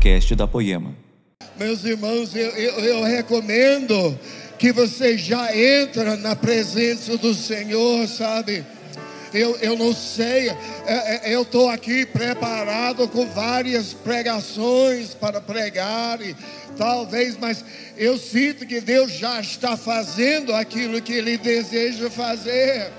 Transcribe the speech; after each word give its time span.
podcast 0.00 0.34
da 0.34 0.48
Poema. 0.48 0.96
Meus 1.58 1.84
irmãos, 1.84 2.34
eu, 2.34 2.48
eu, 2.52 2.80
eu 2.80 3.04
recomendo 3.04 4.18
que 4.58 4.72
você 4.72 5.18
já 5.18 5.54
entra 5.54 6.16
na 6.16 6.34
presença 6.34 7.18
do 7.18 7.34
Senhor, 7.34 8.08
sabe? 8.08 8.64
Eu, 9.34 9.56
eu 9.56 9.76
não 9.76 9.92
sei, 9.92 10.48
é, 10.48 10.54
é, 10.86 11.34
eu 11.34 11.42
estou 11.42 11.68
aqui 11.68 12.06
preparado 12.06 13.06
com 13.08 13.26
várias 13.26 13.92
pregações 13.92 15.12
para 15.12 15.38
pregar, 15.38 16.18
e 16.22 16.34
talvez, 16.78 17.36
mas 17.36 17.62
eu 17.94 18.16
sinto 18.16 18.66
que 18.66 18.80
Deus 18.80 19.12
já 19.12 19.38
está 19.38 19.76
fazendo 19.76 20.54
aquilo 20.54 21.02
que 21.02 21.12
Ele 21.12 21.36
deseja 21.36 22.08
fazer. 22.08 22.90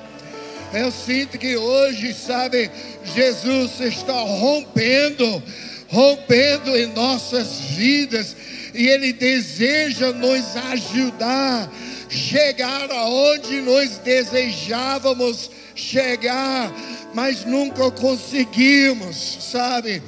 Eu 0.72 0.92
sinto 0.92 1.38
que 1.40 1.58
hoje, 1.58 2.14
sabe, 2.14 2.70
Jesus 3.04 3.80
está 3.82 4.22
rompendo, 4.22 5.44
rompendo 5.92 6.76
em 6.78 6.88
nossas 6.88 7.60
vidas, 7.76 8.36
e 8.74 8.88
Ele 8.88 9.12
deseja 9.12 10.12
nos 10.14 10.56
ajudar, 10.56 11.70
chegar 12.10 12.90
aonde 12.90 13.62
nós 13.62 13.98
desejávamos 13.98 15.52
chegar, 15.76 16.74
mas 17.14 17.44
nunca 17.44 17.92
conseguimos, 17.92 19.38
sabe? 19.52 20.02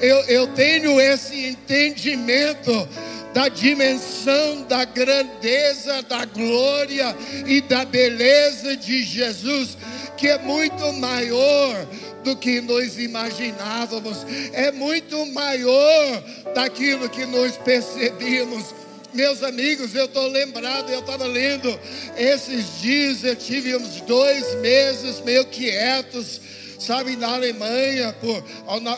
Eu, 0.00 0.16
eu 0.24 0.46
tenho 0.48 0.98
esse 0.98 1.44
entendimento 1.44 2.88
da 3.34 3.48
dimensão 3.48 4.62
da 4.62 4.84
grandeza, 4.86 6.02
da 6.02 6.24
glória 6.24 7.14
e 7.46 7.60
da 7.60 7.84
beleza 7.84 8.74
de 8.76 9.02
Jesus, 9.02 9.76
que 10.16 10.28
é 10.28 10.38
muito 10.38 10.92
maior 10.94 11.86
do 12.22 12.36
que 12.36 12.60
nós 12.60 12.98
imaginávamos, 12.98 14.18
é 14.52 14.70
muito 14.70 15.24
maior 15.26 16.22
daquilo 16.54 17.08
que 17.08 17.24
nós 17.26 17.56
percebíamos. 17.56 18.74
Meus 19.12 19.42
amigos, 19.42 19.94
eu 19.94 20.04
estou 20.04 20.28
lembrado, 20.28 20.90
eu 20.90 21.00
estava 21.00 21.26
lendo 21.26 21.68
esses 22.16 22.80
dias, 22.80 23.24
eu 23.24 23.34
tive 23.34 23.74
uns 23.76 24.00
dois 24.02 24.54
meses 24.56 25.20
meio 25.20 25.44
quietos, 25.46 26.40
sabe, 26.78 27.16
na 27.16 27.34
Alemanha, 27.34 28.12
por 28.20 28.44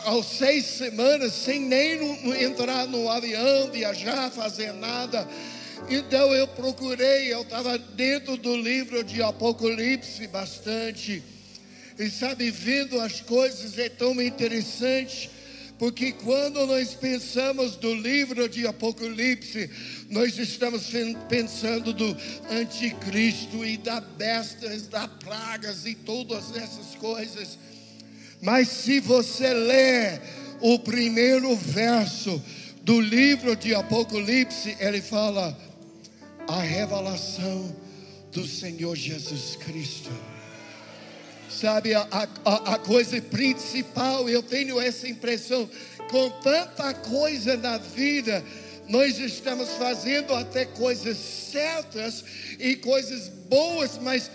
aos 0.05 0.27
seis 0.27 0.65
semanas, 0.65 1.33
sem 1.33 1.59
nem 1.59 2.43
entrar 2.43 2.85
no 2.87 3.09
avião, 3.09 3.71
viajar, 3.71 4.29
fazer 4.29 4.71
nada. 4.73 5.27
Então 5.89 6.33
eu 6.33 6.47
procurei, 6.47 7.33
eu 7.33 7.41
estava 7.41 7.77
dentro 7.77 8.37
do 8.37 8.55
livro 8.55 9.03
de 9.03 9.21
Apocalipse 9.21 10.27
bastante. 10.27 11.23
E 11.97 12.09
sabe, 12.09 12.49
vendo 12.49 12.99
as 12.99 13.21
coisas 13.21 13.77
é 13.77 13.89
tão 13.89 14.19
interessante, 14.21 15.29
porque 15.77 16.11
quando 16.11 16.65
nós 16.65 16.93
pensamos 16.93 17.75
do 17.75 17.93
livro 17.93 18.47
de 18.47 18.65
Apocalipse, 18.65 19.69
nós 20.09 20.37
estamos 20.37 20.91
pensando 21.27 21.93
do 21.93 22.15
anticristo 22.49 23.65
e 23.65 23.77
da 23.77 23.99
bestas, 23.99 24.87
da 24.87 25.07
pragas 25.07 25.85
e 25.85 25.93
todas 25.93 26.55
essas 26.55 26.95
coisas. 26.99 27.57
Mas 28.41 28.67
se 28.67 28.99
você 28.99 29.53
ler 29.53 30.21
o 30.61 30.79
primeiro 30.79 31.55
verso 31.55 32.41
do 32.81 32.99
livro 32.99 33.55
de 33.55 33.73
Apocalipse, 33.75 34.75
ele 34.79 35.01
fala 35.01 35.57
a 36.47 36.61
revelação 36.61 37.75
do 38.31 38.45
Senhor 38.47 38.95
Jesus 38.95 39.55
Cristo. 39.57 40.11
Sabe, 41.59 41.93
a, 41.93 42.07
a, 42.43 42.73
a 42.73 42.79
coisa 42.79 43.21
principal, 43.21 44.27
eu 44.27 44.41
tenho 44.41 44.81
essa 44.81 45.07
impressão, 45.07 45.69
com 46.09 46.29
tanta 46.41 46.93
coisa 46.93 47.55
na 47.55 47.77
vida, 47.77 48.43
nós 48.89 49.17
estamos 49.17 49.69
fazendo 49.73 50.33
até 50.33 50.65
coisas 50.65 51.17
certas 51.17 52.23
e 52.59 52.75
coisas 52.75 53.29
boas, 53.29 53.97
mas 53.97 54.29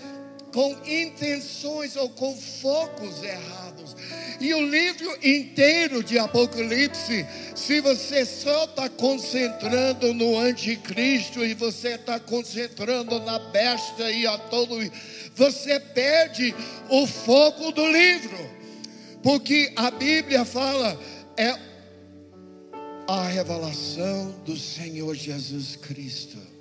com 0.53 0.77
intenções 0.87 1.97
ou 1.97 2.09
com 2.11 2.35
focos 2.37 3.23
errados. 3.23 3.97
E 4.41 4.55
o 4.55 4.67
livro 4.67 5.19
inteiro 5.23 6.03
de 6.03 6.19
Apocalipse, 6.19 7.27
se 7.55 7.81
você 7.81 8.25
só 8.25 8.65
está 8.65 8.89
concentrando 8.89 10.15
no 10.15 10.39
anticristo 10.39 11.45
e 11.45 11.55
você 11.55 11.95
está 11.95 12.19
concentrando 12.21 13.19
na 13.21 13.39
besta 13.39 14.11
e 14.11 14.27
a 14.27 14.39
todo, 14.39 14.79
você 15.39 15.81
perde 15.81 16.55
o 16.91 17.07
foco 17.07 17.73
do 17.73 17.87
livro, 17.87 18.39
porque 19.23 19.73
a 19.77 19.91
Bíblia 19.91 20.45
fala 20.45 21.01
é 21.37 21.57
a 23.07 23.23
revelação 23.29 24.33
do 24.45 24.57
Senhor 24.57 25.15
Jesus 25.15 25.77
Cristo 25.77 26.59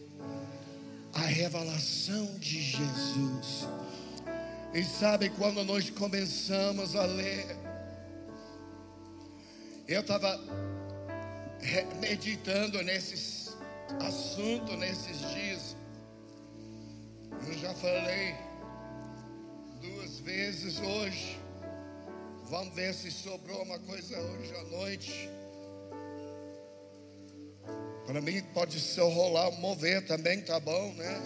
a 1.18 1.22
revelação 1.22 2.26
de 2.38 2.62
Jesus. 2.62 3.68
E 4.74 4.84
sabe 4.84 5.30
quando 5.32 5.64
nós 5.64 5.90
começamos 5.90 6.96
a 6.96 7.06
ler, 7.06 7.58
eu 9.88 10.02
estava 10.02 10.40
meditando 12.00 12.84
nesses 12.84 13.58
assuntos 14.00 14.78
nesses 14.78 15.18
dias. 15.34 15.76
Eu 17.48 17.58
já 17.58 17.74
falei 17.74 18.36
duas 19.82 20.20
vezes 20.20 20.80
hoje. 20.80 21.40
Vamos 22.50 22.74
ver 22.74 22.94
se 22.94 23.12
sobrou 23.12 23.62
uma 23.64 23.80
coisa 23.80 24.18
hoje 24.20 24.54
à 24.56 24.64
noite. 24.64 25.30
Para 28.06 28.22
mim 28.22 28.42
pode 28.54 28.80
ser 28.80 29.02
rolar, 29.02 29.52
mover 29.60 30.06
também, 30.06 30.40
tá 30.42 30.60
bom, 30.60 30.94
né? 30.94 31.22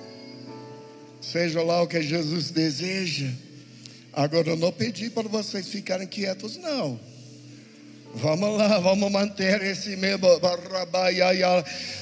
Seja 1.22 1.62
lá 1.62 1.84
o 1.84 1.88
que 1.88 2.02
Jesus 2.02 2.50
deseja. 2.50 3.30
Agora 4.12 4.50
eu 4.50 4.58
não 4.58 4.72
pedi 4.72 5.10
para 5.10 5.28
vocês 5.28 5.68
ficarem 5.68 6.08
quietos, 6.08 6.58
não. 6.58 7.00
Vamos 8.14 8.58
lá, 8.58 8.80
vamos 8.80 9.12
manter 9.12 9.62
esse 9.62 9.96
mesmo. 9.96 10.28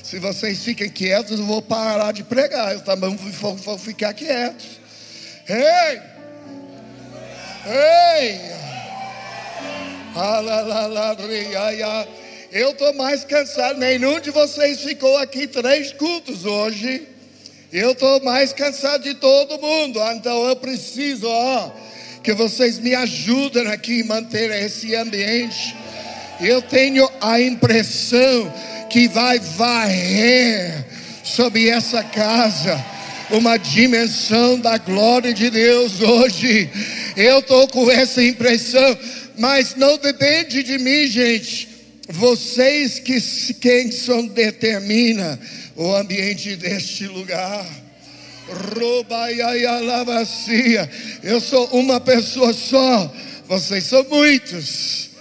Se 0.03 0.17
vocês 0.17 0.63
fiquem 0.63 0.89
quietos, 0.89 1.39
eu 1.39 1.45
vou 1.45 1.61
parar 1.61 2.13
de 2.13 2.23
pregar. 2.23 2.73
Eu 2.73 2.81
também 2.81 3.15
vou, 3.15 3.55
vou 3.55 3.77
ficar 3.77 4.13
quieto. 4.13 4.65
Ei! 5.47 6.18
Ei! 7.69 8.41
Eu 12.51 12.71
estou 12.71 12.93
mais 12.95 13.23
cansado. 13.23 13.77
Nenhum 13.77 14.19
de 14.19 14.31
vocês 14.31 14.81
ficou 14.81 15.15
aqui 15.17 15.45
três 15.45 15.93
cultos 15.93 16.45
hoje. 16.45 17.07
Eu 17.71 17.91
estou 17.91 18.23
mais 18.23 18.51
cansado 18.51 19.03
de 19.03 19.13
todo 19.13 19.61
mundo. 19.61 19.99
Então 20.13 20.45
eu 20.45 20.55
preciso, 20.55 21.27
ó, 21.27 21.69
que 22.23 22.33
vocês 22.33 22.79
me 22.79 22.95
ajudem 22.95 23.67
aqui 23.67 24.01
a 24.01 24.05
manter 24.05 24.49
esse 24.63 24.95
ambiente. 24.95 25.75
Eu 26.41 26.63
tenho 26.63 27.07
a 27.21 27.39
impressão 27.39 28.51
que 28.89 29.07
vai 29.07 29.37
varrer 29.37 30.85
sobre 31.23 31.69
essa 31.69 32.03
casa 32.03 32.83
uma 33.31 33.57
dimensão 33.57 34.59
da 34.59 34.77
glória 34.77 35.33
de 35.33 35.49
Deus 35.49 36.01
hoje. 36.01 36.69
Eu 37.15 37.39
estou 37.39 37.67
com 37.67 37.89
essa 37.91 38.23
impressão, 38.23 38.95
mas 39.37 39.75
não 39.75 39.97
depende 39.97 40.63
de 40.63 40.77
mim, 40.77 41.07
gente. 41.07 41.67
Vocês 42.09 42.99
que 42.99 43.19
quem 43.55 43.91
são 43.91 44.25
determina 44.25 45.37
o 45.75 45.93
ambiente 45.95 46.55
deste 46.55 47.05
lugar. 47.07 47.67
Robaiaialavacia. 48.75 50.89
Eu 51.21 51.39
sou 51.39 51.67
uma 51.67 52.01
pessoa 52.01 52.51
só. 52.51 53.13
Vocês 53.47 53.83
são 53.83 54.03
muitos. 54.09 55.11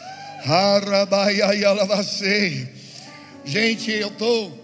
Harabaiaialavacei. 0.46 2.66
Gente, 3.44 3.93
eu 3.93 4.08
estou 4.08 4.57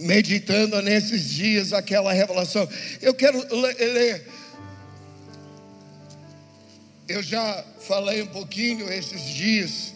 meditando 0.00 0.80
nesses 0.82 1.30
dias 1.30 1.72
aquela 1.72 2.12
revelação. 2.12 2.68
Eu 3.00 3.14
quero 3.14 3.38
ler. 3.54 4.26
Eu 7.08 7.22
já 7.22 7.64
falei 7.80 8.22
um 8.22 8.26
pouquinho 8.26 8.90
esses 8.92 9.22
dias 9.24 9.92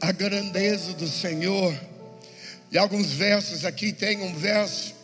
a 0.00 0.12
grandeza 0.12 0.92
do 0.94 1.06
Senhor. 1.06 1.78
E 2.72 2.78
alguns 2.78 3.10
versos 3.12 3.64
aqui 3.64 3.92
tem 3.92 4.22
um 4.22 4.34
verso, 4.34 4.94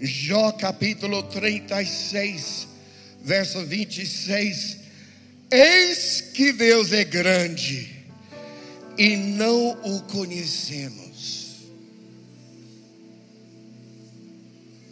Jó 0.00 0.52
capítulo 0.52 1.24
36, 1.24 2.68
verso 3.22 3.64
26. 3.64 4.76
Eis 5.50 6.20
que 6.20 6.52
Deus 6.52 6.92
é 6.92 7.04
grande 7.04 7.96
e 8.96 9.16
não 9.16 9.72
o 9.82 10.02
conhecemos. 10.02 11.07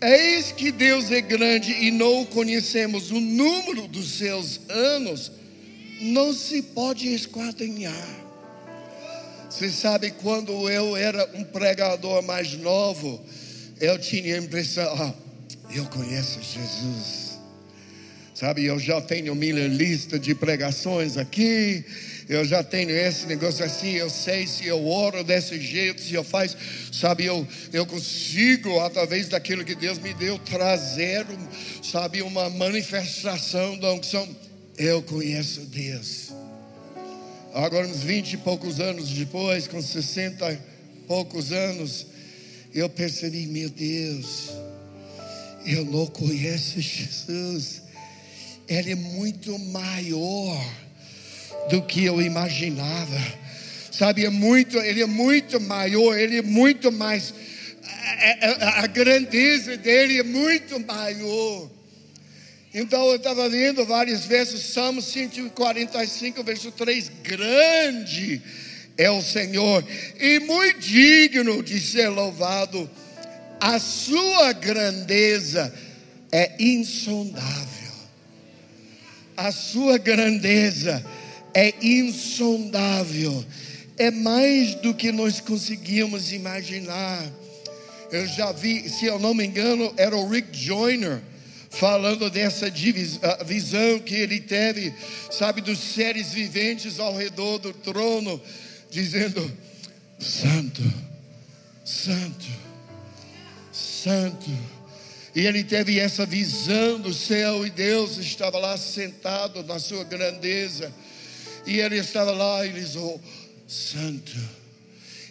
Eis 0.08 0.52
que 0.52 0.70
Deus 0.70 1.10
é 1.10 1.20
grande 1.20 1.72
e 1.72 1.90
não 1.90 2.22
o 2.22 2.26
conhecemos. 2.26 3.10
O 3.10 3.18
número 3.18 3.88
dos 3.88 4.18
seus 4.18 4.60
anos 4.68 5.32
não 6.00 6.32
se 6.32 6.62
pode 6.62 7.12
esquadrinhar. 7.12 8.08
Você 9.50 9.68
sabe, 9.68 10.12
quando 10.12 10.70
eu 10.70 10.96
era 10.96 11.28
um 11.34 11.42
pregador 11.42 12.22
mais 12.22 12.52
novo, 12.52 13.20
eu 13.80 13.98
tinha 13.98 14.36
a 14.36 14.38
impressão, 14.38 14.94
ah, 14.96 15.12
eu 15.74 15.84
conheço 15.86 16.38
Jesus. 16.40 17.40
Sabe, 18.32 18.64
eu 18.64 18.78
já 18.78 19.00
tenho 19.00 19.34
minha 19.34 19.66
lista 19.66 20.20
de 20.20 20.36
pregações 20.36 21.16
aqui, 21.16 21.84
eu 22.28 22.44
já 22.44 22.62
tenho 22.62 22.90
esse 22.90 23.26
negócio 23.26 23.64
assim, 23.64 23.92
eu 23.92 24.10
sei 24.10 24.46
se 24.46 24.66
eu 24.66 24.86
oro 24.86 25.22
desse 25.22 25.60
jeito, 25.60 26.00
se 26.00 26.14
eu 26.14 26.24
faço, 26.24 26.56
sabe, 26.92 27.24
eu, 27.24 27.46
eu 27.72 27.86
consigo, 27.86 28.80
através 28.80 29.28
daquilo 29.28 29.64
que 29.64 29.74
Deus 29.74 29.98
me 29.98 30.12
deu, 30.14 30.38
trazer, 30.38 31.26
sabe, 31.82 32.22
uma 32.22 32.50
manifestação 32.50 33.78
da 33.78 33.92
unção. 33.92 34.28
Eu 34.76 35.02
conheço 35.02 35.60
Deus. 35.62 36.32
Agora, 37.54 37.86
uns 37.86 38.02
20 38.02 38.32
e 38.32 38.36
poucos 38.38 38.80
anos 38.80 39.08
depois, 39.10 39.66
com 39.66 39.80
60 39.80 40.52
e 40.52 40.58
poucos 41.06 41.52
anos, 41.52 42.06
eu 42.74 42.88
percebi, 42.88 43.46
meu 43.46 43.70
Deus, 43.70 44.50
eu 45.64 45.84
não 45.84 46.06
conheço 46.06 46.80
Jesus 46.80 47.86
ele 48.68 48.92
é 48.92 48.94
muito 48.94 49.56
maior 49.58 50.85
do 51.68 51.82
que 51.82 52.04
eu 52.04 52.20
imaginava. 52.20 53.20
Sabe, 53.90 54.24
é 54.24 54.30
muito, 54.30 54.78
ele 54.78 55.02
é 55.02 55.06
muito 55.06 55.60
maior, 55.60 56.18
ele 56.18 56.38
é 56.38 56.42
muito 56.42 56.92
mais 56.92 57.32
a, 57.82 58.66
a, 58.66 58.84
a 58.84 58.86
grandeza 58.86 59.76
dele 59.76 60.18
é 60.18 60.22
muito 60.22 60.78
maior. 60.80 61.70
Então 62.74 63.08
eu 63.08 63.16
estava 63.16 63.48
vendo 63.48 63.84
várias 63.86 64.26
vezes 64.26 64.74
Salmo 64.74 65.00
145, 65.00 66.42
verso 66.42 66.70
3: 66.72 67.10
grande 67.22 68.42
é 68.98 69.10
o 69.10 69.22
Senhor 69.22 69.84
e 70.20 70.40
muito 70.40 70.80
digno 70.80 71.62
de 71.62 71.80
ser 71.80 72.08
louvado. 72.08 72.90
A 73.58 73.78
sua 73.78 74.52
grandeza 74.52 75.72
é 76.30 76.52
insondável 76.58 77.86
a 79.36 79.52
sua 79.52 79.98
grandeza 79.98 81.04
é 81.04 81.25
insondável, 81.80 83.44
é 83.96 84.10
mais 84.10 84.74
do 84.76 84.92
que 84.92 85.10
nós 85.10 85.40
conseguimos 85.40 86.32
imaginar. 86.32 87.24
Eu 88.10 88.26
já 88.26 88.52
vi, 88.52 88.88
se 88.88 89.06
eu 89.06 89.18
não 89.18 89.34
me 89.34 89.44
engano, 89.44 89.92
era 89.96 90.16
o 90.16 90.28
Rick 90.28 90.56
Joyner 90.56 91.20
falando 91.70 92.30
dessa 92.30 92.70
visão 93.44 93.98
que 94.00 94.14
ele 94.14 94.40
teve, 94.40 94.94
sabe, 95.30 95.60
dos 95.60 95.78
seres 95.78 96.32
viventes 96.32 97.00
ao 97.00 97.16
redor 97.16 97.58
do 97.58 97.72
trono, 97.72 98.40
dizendo: 98.90 99.50
Santo, 100.18 100.82
Santo, 101.84 102.46
Santo 103.72 104.50
e 105.36 105.46
ele 105.46 105.62
teve 105.62 105.98
essa 105.98 106.24
visão 106.24 106.98
do 106.98 107.12
céu 107.12 107.66
e 107.66 107.68
Deus 107.68 108.16
estava 108.16 108.56
lá 108.58 108.74
sentado 108.78 109.62
na 109.64 109.78
sua 109.78 110.02
grandeza. 110.02 110.90
E 111.66 111.78
ele 111.80 111.96
estava 111.96 112.32
lá 112.32 112.64
e 112.64 112.70
ele 112.70 112.80
dizia, 112.80 113.20
santo. 113.66 114.32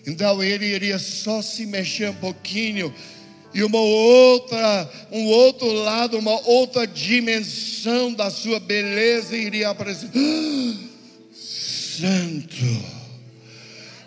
Então 0.05 0.43
ele 0.43 0.65
iria 0.65 0.99
só 0.99 1.41
se 1.41 1.65
mexer 1.65 2.09
um 2.09 2.15
pouquinho 2.15 2.93
e 3.53 3.63
uma 3.63 3.79
outra, 3.79 4.91
um 5.11 5.25
outro 5.27 5.71
lado, 5.71 6.19
uma 6.19 6.37
outra 6.45 6.85
dimensão 6.85 8.13
da 8.13 8.29
sua 8.29 8.59
beleza 8.59 9.35
iria 9.35 9.69
aparecer. 9.69 10.09
santo. 11.33 12.85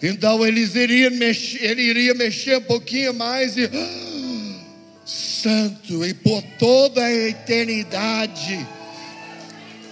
Então 0.03 0.47
eles 0.47 0.75
iriam 0.75 1.11
mexer, 1.13 1.65
ele 1.65 1.83
iria 1.83 2.15
mexer 2.15 2.59
um 2.59 2.63
pouquinho 2.63 3.15
mais 3.15 3.57
e 3.57 3.71
Santo 5.07 6.05
e 6.05 6.13
por 6.13 6.43
toda 6.59 7.03
a 7.03 7.29
eternidade. 7.29 8.67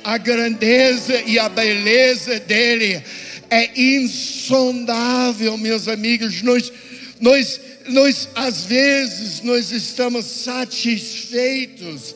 A 0.07 0.19
grandeza 0.19 1.21
e 1.27 1.37
a 1.37 1.49
beleza 1.49 2.39
dele 2.39 3.03
é 3.51 3.73
insondável, 3.77 5.59
meus 5.59 5.89
amigos. 5.89 6.43
Nós, 6.43 6.73
nós, 7.21 7.61
nós 7.89 8.29
às 8.37 8.67
vezes 8.67 9.41
nós 9.41 9.73
estamos 9.73 10.25
satisfeitos 10.25 12.15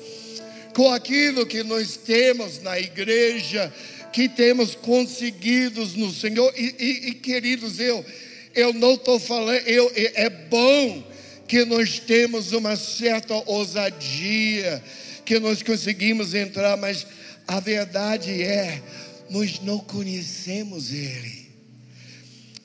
com 0.73 0.89
aquilo 0.93 1.45
que 1.45 1.65
nós 1.65 1.97
temos 1.97 2.63
na 2.63 2.79
igreja, 2.79 3.75
que 4.13 4.29
temos 4.29 4.77
conseguidos 4.77 5.97
no 5.97 6.13
Senhor. 6.13 6.55
E, 6.57 6.73
e, 6.79 7.09
e 7.09 7.15
queridos, 7.15 7.81
eu, 7.81 8.07
eu 8.55 8.73
não 8.73 8.95
estou 8.95 9.19
falando, 9.19 9.67
eu, 9.67 9.91
é 9.97 10.31
bom 10.31 11.03
que 11.49 11.65
nós 11.65 11.99
temos 11.99 12.53
uma 12.53 12.77
certa 12.77 13.35
ousadia, 13.51 14.81
que 15.25 15.41
nós 15.41 15.61
conseguimos 15.61 16.35
entrar, 16.35 16.77
mas 16.77 17.05
a 17.47 17.61
verdade 17.61 18.43
é, 18.43 18.83
nós 19.29 19.61
não 19.61 19.79
conhecemos 19.79 20.93
Ele. 20.93 21.51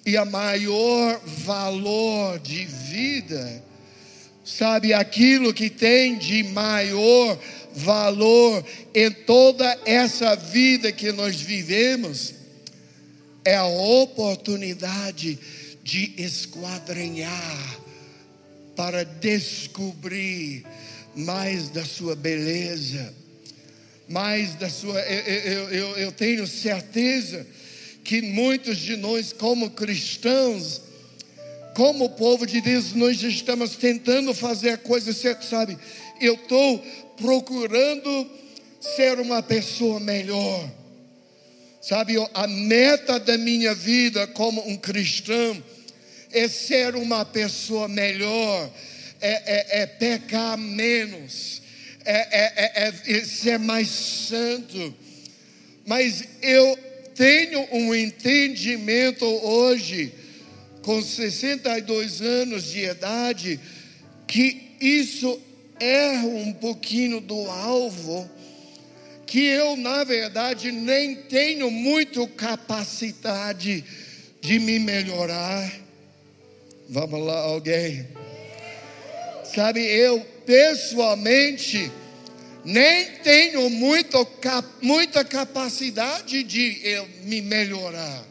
E 0.05 0.15
a 0.17 0.25
maior 0.25 1.19
valor 1.25 2.39
de 2.39 2.65
vida, 2.65 3.63
sabe, 4.43 4.93
aquilo 4.93 5.53
que 5.53 5.69
tem 5.69 6.17
de 6.17 6.43
maior 6.43 7.39
valor 7.73 8.63
em 8.93 9.11
toda 9.11 9.79
essa 9.85 10.35
vida 10.35 10.91
que 10.91 11.11
nós 11.11 11.41
vivemos, 11.41 12.35
é 13.43 13.55
a 13.55 13.65
oportunidade 13.65 15.37
de 15.83 16.13
esquadrinhar 16.17 17.79
para 18.75 19.03
descobrir 19.03 20.65
mais 21.15 21.69
da 21.69 21.85
sua 21.85 22.15
beleza, 22.15 23.13
mais 24.07 24.55
da 24.55 24.69
sua. 24.69 24.99
Eu, 25.01 25.69
eu, 25.69 25.97
eu, 25.97 26.11
tenho 26.11 26.45
certeza 26.47 27.45
que 28.03 28.21
muitos 28.21 28.77
de 28.77 28.95
nós, 28.95 29.33
como 29.33 29.71
cristãos, 29.71 30.81
como 31.75 32.09
povo 32.11 32.45
de 32.45 32.61
Deus, 32.61 32.93
nós 32.93 33.21
estamos 33.21 33.75
tentando 33.75 34.33
fazer 34.33 34.69
a 34.71 34.77
coisa 34.77 35.11
certa, 35.11 35.43
sabe? 35.43 35.77
Eu 36.21 36.35
estou 36.35 36.79
procurando 37.17 38.29
ser 38.79 39.19
uma 39.19 39.41
pessoa 39.41 39.99
melhor, 39.99 40.69
sabe? 41.81 42.15
A 42.33 42.47
meta 42.47 43.19
da 43.19 43.37
minha 43.37 43.73
vida 43.73 44.27
como 44.27 44.65
um 44.67 44.77
cristão 44.77 45.61
é 46.31 46.47
ser 46.47 46.95
uma 46.95 47.25
pessoa 47.25 47.87
melhor, 47.87 48.69
é, 49.19 49.79
é, 49.79 49.81
é 49.81 49.85
pecar 49.87 50.57
menos, 50.57 51.61
é, 52.05 52.87
é, 52.87 52.93
é, 53.07 53.23
ser 53.23 53.57
mais 53.59 53.87
santo. 53.89 54.93
Mas 55.85 56.23
eu 56.41 56.77
tenho 57.15 57.67
um 57.71 57.93
entendimento 57.93 59.25
hoje, 59.25 60.13
com 60.81 61.01
62 61.01 62.21
anos 62.21 62.65
de 62.71 62.85
idade, 62.85 63.59
que 64.27 64.75
isso 64.79 65.39
erra 65.79 66.27
um 66.27 66.53
pouquinho 66.53 67.19
do 67.19 67.49
alvo, 67.49 68.29
que 69.25 69.39
eu, 69.39 69.75
na 69.75 70.03
verdade, 70.03 70.71
nem 70.71 71.15
tenho 71.15 71.71
muito 71.71 72.27
capacidade 72.27 73.83
de 74.41 74.59
me 74.59 74.77
melhorar 74.77 75.85
Vamos 76.87 77.19
lá, 77.25 77.39
alguém. 77.39 78.07
Sabe, 79.43 79.81
eu 79.81 80.23
pessoalmente 80.45 81.91
nem 82.65 83.11
tenho 83.23 83.69
muito, 83.69 84.27
muita 84.81 85.23
capacidade 85.23 86.43
de 86.43 86.79
eu 86.83 87.07
me 87.23 87.41
melhorar. 87.41 88.25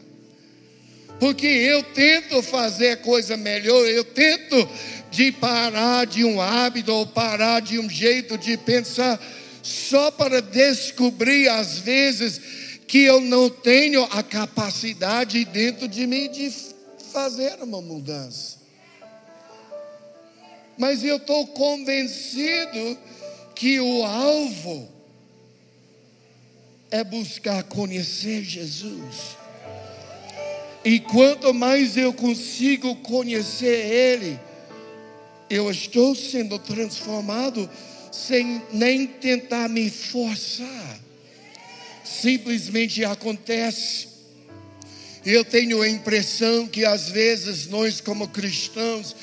Porque 1.19 1.47
eu 1.47 1.81
tento 1.81 2.41
fazer 2.43 2.97
coisa 2.97 3.37
melhor, 3.37 3.85
eu 3.85 4.03
tento 4.03 4.69
de 5.09 5.31
parar 5.31 6.05
de 6.05 6.25
um 6.25 6.41
hábito 6.41 6.91
ou 6.91 7.07
parar 7.07 7.61
de 7.61 7.79
um 7.79 7.89
jeito 7.89 8.37
de 8.37 8.57
pensar, 8.57 9.17
só 9.63 10.11
para 10.11 10.41
descobrir 10.41 11.47
às 11.47 11.79
vezes 11.79 12.41
que 12.85 12.99
eu 12.99 13.21
não 13.21 13.49
tenho 13.49 14.03
a 14.11 14.21
capacidade 14.21 15.43
dentro 15.45 15.87
de 15.87 16.05
mim 16.05 16.29
de 16.29 16.51
fazer 17.13 17.55
uma 17.61 17.81
mudança. 17.81 18.64
Mas 20.77 21.03
eu 21.03 21.17
estou 21.17 21.47
convencido 21.47 22.97
que 23.55 23.79
o 23.79 24.03
alvo 24.03 24.89
é 26.91 27.03
buscar 27.03 27.63
conhecer 27.63 28.43
Jesus. 28.43 29.37
E 30.83 30.99
quanto 30.99 31.53
mais 31.53 31.97
eu 31.97 32.13
consigo 32.13 32.95
conhecer 32.97 33.91
Ele, 33.91 34.39
eu 35.49 35.69
estou 35.71 36.15
sendo 36.15 36.59
transformado 36.59 37.69
sem 38.11 38.61
nem 38.71 39.07
tentar 39.07 39.67
me 39.67 39.89
forçar. 39.89 40.99
Simplesmente 42.03 43.03
acontece. 43.03 44.07
Eu 45.25 45.43
tenho 45.43 45.81
a 45.81 45.89
impressão 45.89 46.67
que 46.67 46.85
às 46.85 47.09
vezes 47.09 47.65
nós, 47.67 47.99
como 47.99 48.27
cristãos, 48.27 49.15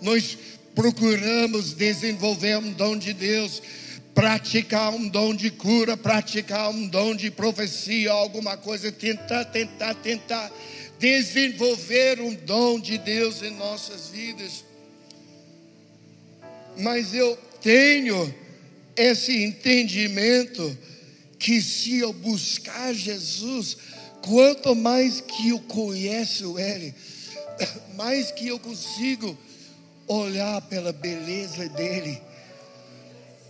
nós 0.00 0.38
procuramos 0.74 1.72
desenvolver 1.74 2.58
um 2.58 2.72
dom 2.72 2.96
de 2.96 3.12
Deus, 3.12 3.62
praticar 4.14 4.92
um 4.92 5.08
dom 5.08 5.34
de 5.34 5.50
cura, 5.50 5.96
praticar 5.96 6.70
um 6.70 6.86
dom 6.86 7.14
de 7.14 7.30
profecia, 7.30 8.12
alguma 8.12 8.56
coisa, 8.56 8.90
tentar, 8.92 9.44
tentar, 9.46 9.94
tentar 9.94 10.50
desenvolver 10.98 12.20
um 12.20 12.34
dom 12.34 12.78
de 12.78 12.98
Deus 12.98 13.42
em 13.42 13.50
nossas 13.50 14.08
vidas. 14.08 14.64
Mas 16.76 17.14
eu 17.14 17.36
tenho 17.62 18.34
esse 18.96 19.42
entendimento 19.42 20.76
que 21.38 21.62
se 21.62 21.98
eu 21.98 22.12
buscar 22.12 22.92
Jesus, 22.92 23.76
quanto 24.22 24.74
mais 24.74 25.20
que 25.22 25.48
eu 25.48 25.60
conheço 25.60 26.58
Ele, 26.58 26.94
mais 27.96 28.30
que 28.30 28.48
eu 28.48 28.58
consigo 28.58 29.36
olhar 30.10 30.60
pela 30.62 30.92
beleza 30.92 31.68
dele, 31.68 32.20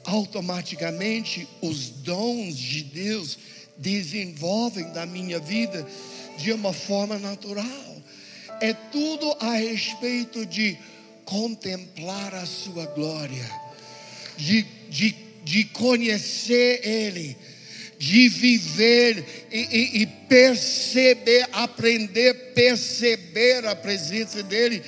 automaticamente 0.05 1.49
os 1.63 1.89
dons 1.89 2.57
de 2.57 2.83
Deus 2.85 3.39
desenvolvem 3.79 4.85
na 4.93 5.07
minha 5.07 5.39
vida 5.39 5.87
de 6.37 6.53
uma 6.53 6.73
forma 6.73 7.19
natural. 7.19 8.03
É 8.61 8.75
tudo 8.75 9.35
a 9.41 9.55
respeito 9.55 10.45
de 10.45 10.77
contemplar 11.25 12.35
a 12.35 12.45
sua 12.45 12.85
glória, 12.87 13.51
de, 14.37 14.63
de, 14.91 15.15
de 15.43 15.65
conhecer 15.65 16.87
Ele, 16.87 17.37
de 17.99 18.29
viver 18.29 19.49
e, 19.51 19.59
e, 19.59 20.03
e 20.03 20.07
perceber, 20.07 21.49
aprender 21.53 22.53
perceber 22.55 23.65
a 23.67 23.75
presença 23.75 24.43
dEle, 24.43 24.83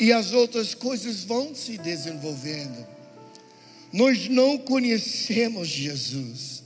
e 0.00 0.14
as 0.14 0.32
outras 0.32 0.74
coisas 0.74 1.24
vão 1.24 1.54
se 1.54 1.76
desenvolvendo. 1.76 2.86
Nós 3.92 4.30
não 4.30 4.56
conhecemos 4.56 5.68
Jesus. 5.68 6.62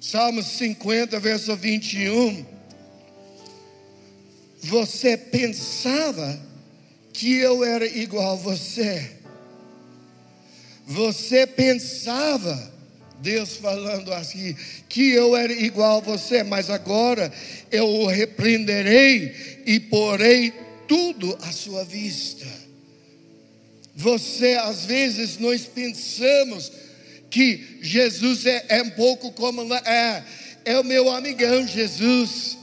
Salmos 0.00 0.46
50, 0.46 1.20
verso 1.20 1.54
21. 1.54 2.44
Você 4.60 5.16
pensava 5.16 6.40
que 7.12 7.36
eu 7.36 7.62
era 7.62 7.86
igual 7.86 8.32
a 8.32 8.36
você. 8.36 9.08
Você 10.84 11.46
pensava, 11.46 12.72
Deus 13.20 13.56
falando 13.56 14.12
assim, 14.12 14.56
que 14.88 15.10
eu 15.10 15.36
era 15.36 15.52
igual 15.52 15.98
a 15.98 16.00
você, 16.00 16.42
mas 16.42 16.68
agora 16.70 17.32
eu 17.70 17.86
o 17.86 18.06
repreenderei 18.06 19.62
e 19.64 19.78
porei 19.78 20.52
tudo 20.88 21.38
à 21.40 21.52
sua 21.52 21.84
vista. 21.84 22.63
Você, 23.96 24.54
às 24.54 24.84
vezes, 24.84 25.38
nós 25.38 25.66
pensamos 25.66 26.72
que 27.30 27.78
Jesus 27.80 28.46
é, 28.46 28.64
é 28.68 28.82
um 28.82 28.90
pouco 28.90 29.32
como 29.32 29.72
é, 29.74 30.24
é 30.64 30.78
o 30.78 30.84
meu 30.84 31.10
amigão 31.10 31.66
Jesus, 31.66 32.56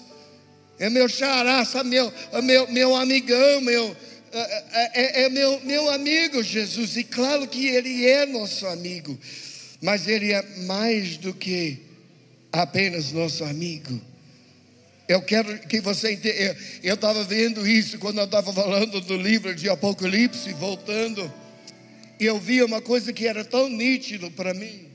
é 0.80 0.90
meu 0.90 1.08
xará, 1.08 1.64
meu, 1.84 2.12
meu, 2.44 2.72
meu 2.72 2.96
amigão, 2.96 3.62
meu, 3.62 3.96
é, 4.32 4.40
é, 4.40 4.92
é, 4.94 5.24
é 5.24 5.30
meu, 5.30 5.60
meu 5.62 5.90
amigo 5.90 6.42
Jesus, 6.42 6.98
e 6.98 7.04
claro 7.04 7.48
que 7.48 7.68
Ele 7.68 8.06
é 8.06 8.26
nosso 8.26 8.66
amigo, 8.68 9.18
mas 9.82 10.08
Ele 10.08 10.34
é 10.34 10.42
mais 10.60 11.18
do 11.18 11.34
que 11.34 11.80
apenas 12.52 13.12
nosso 13.12 13.44
amigo. 13.44 14.11
Eu 15.12 15.22
quero 15.22 15.60
que 15.68 15.82
você 15.82 16.13
entenda. 16.13 16.58
Eu 16.82 16.96
estava 16.96 17.22
vendo 17.25 17.68
isso 17.68 18.00
quando 18.00 18.20
eu 18.20 18.24
estava 18.24 18.53
falando 18.53 19.01
do 19.01 19.18
livro 19.18 19.53
de 19.53 19.68
Apocalipse, 19.68 20.53
voltando. 20.53 21.30
E 22.18 22.25
eu 22.25 22.39
vi 22.39 22.63
uma 22.63 22.82
coisa 22.82 23.12
que 23.12 23.27
era 23.27 23.44
tão 23.44 23.68
nítido 23.68 24.32
para 24.32 24.53
mim. 24.53 24.88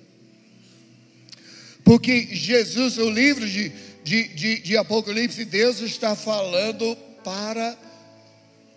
Porque 1.84 2.28
Jesus, 2.34 2.96
o 2.96 3.10
livro 3.10 3.46
de, 3.46 3.70
de, 4.02 4.28
de, 4.28 4.60
de 4.60 4.76
Apocalipse, 4.78 5.44
Deus 5.44 5.80
está 5.80 6.16
falando 6.16 6.96
para 7.22 7.76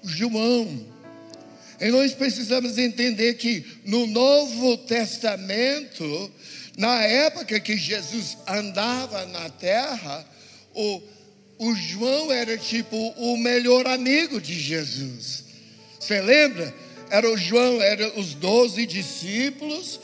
João. 0.04 0.86
E 1.80 1.90
nós 1.90 2.14
precisamos 2.14 2.78
entender 2.78 3.36
que 3.36 3.66
no 3.86 4.06
Novo 4.08 4.78
Testamento, 4.80 6.30
na 6.78 7.02
época 7.02 7.62
que 7.62 7.78
Jesus 7.78 8.38
andava 8.46 9.26
na 9.28 9.50
terra, 9.50 10.28
o, 10.74 11.02
o 11.60 11.76
João 11.76 12.32
era 12.32 12.58
tipo 12.58 12.96
o 13.18 13.36
melhor 13.36 13.86
amigo 13.86 14.40
de 14.40 14.58
Jesus. 14.58 15.44
Você 16.00 16.22
lembra? 16.22 16.74
Era 17.10 17.30
o 17.30 17.38
João, 17.38 17.82
eram 17.82 18.18
os 18.18 18.34
doze 18.34 18.86
discípulos. 18.86 20.00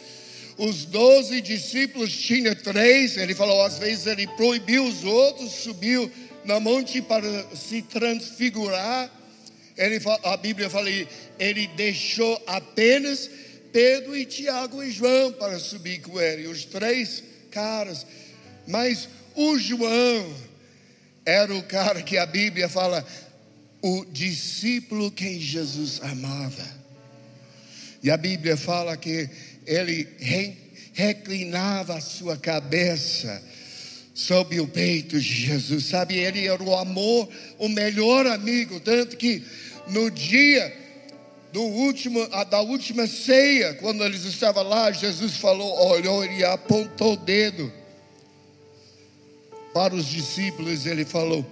Os 0.57 0.83
doze 0.83 1.39
discípulos 1.39 2.11
tinham 2.11 2.53
três. 2.55 3.15
Ele 3.15 3.33
falou, 3.33 3.63
às 3.63 3.79
vezes 3.79 4.05
ele 4.05 4.27
proibiu 4.27 4.85
os 4.85 5.05
outros, 5.05 5.51
subiu 5.53 6.11
na 6.43 6.59
monte 6.59 7.01
para 7.01 7.45
se 7.55 7.81
transfigurar. 7.81 9.09
Ele, 9.77 10.01
a 10.23 10.35
Bíblia 10.35 10.69
fala, 10.69 10.89
ele 11.39 11.67
deixou 11.67 12.41
apenas 12.45 13.29
Pedro 13.71 14.15
e 14.15 14.25
Tiago 14.25 14.83
e 14.83 14.91
João 14.91 15.31
para 15.31 15.57
subir 15.57 16.01
com 16.01 16.19
ele, 16.19 16.47
os 16.47 16.65
três 16.65 17.23
caras. 17.49 18.05
Mas 18.67 19.07
o 19.35 19.57
João 19.57 20.33
era 21.25 21.53
o 21.55 21.63
cara 21.63 22.03
que 22.03 22.17
a 22.17 22.25
Bíblia 22.25 22.69
fala, 22.69 23.05
o 23.81 24.05
discípulo 24.05 25.11
quem 25.11 25.39
Jesus 25.39 25.99
amava. 26.03 26.65
E 28.03 28.11
a 28.11 28.17
Bíblia 28.17 28.55
fala 28.55 28.95
que 28.95 29.27
ele 29.65 30.07
reclinava 30.93 31.95
a 31.95 32.01
sua 32.01 32.37
cabeça 32.37 33.41
sob 34.13 34.59
o 34.59 34.67
peito 34.67 35.19
de 35.19 35.47
Jesus, 35.47 35.85
sabe? 35.85 36.15
Ele 36.15 36.47
era 36.47 36.63
o 36.63 36.75
amor, 36.75 37.27
o 37.57 37.67
melhor 37.67 38.27
amigo, 38.27 38.79
tanto 38.79 39.17
que 39.17 39.43
no 39.87 40.09
dia 40.11 40.73
do 41.51 41.63
último, 41.63 42.27
da 42.49 42.61
última 42.61 43.07
ceia, 43.07 43.73
quando 43.75 44.03
eles 44.05 44.23
estavam 44.23 44.63
lá, 44.63 44.91
Jesus 44.91 45.37
falou, 45.37 45.89
olhou 45.89 46.23
e 46.25 46.43
apontou 46.43 47.13
o 47.13 47.17
dedo 47.17 47.71
para 49.75 49.93
os 49.93 50.05
discípulos, 50.05 50.85
ele 50.85 51.03
falou: 51.03 51.45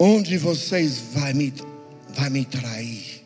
Onde 0.00 0.38
vocês 0.38 0.96
vai 1.12 1.34
me, 1.34 1.52
vai 2.08 2.30
me 2.30 2.46
trair? 2.46 3.22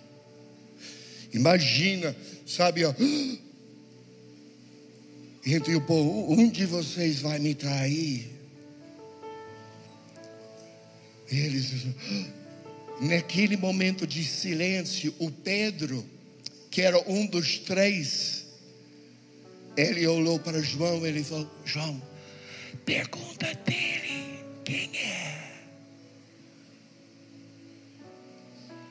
Imagina, 1.32 2.16
sabe, 2.44 2.84
ó, 2.84 2.92
entre 5.46 5.76
o 5.76 5.80
povo, 5.82 6.32
onde 6.32 6.66
vocês 6.66 7.20
vai 7.20 7.38
me 7.38 7.54
trair? 7.54 8.28
E 11.30 11.38
eles 11.38 11.70
Naquele 13.00 13.56
momento 13.56 14.06
de 14.06 14.24
silêncio, 14.24 15.14
o 15.18 15.30
Pedro, 15.30 16.04
que 16.70 16.82
era 16.82 16.98
um 17.08 17.26
dos 17.26 17.58
três, 17.58 18.46
ele 19.76 20.06
olhou 20.06 20.40
para 20.40 20.60
João 20.60 21.06
ele 21.06 21.22
falou: 21.22 21.48
João, 21.64 22.02
pergunta 22.84 23.54
dele 23.64 24.38
quem 24.64 24.96
é. 24.96 25.52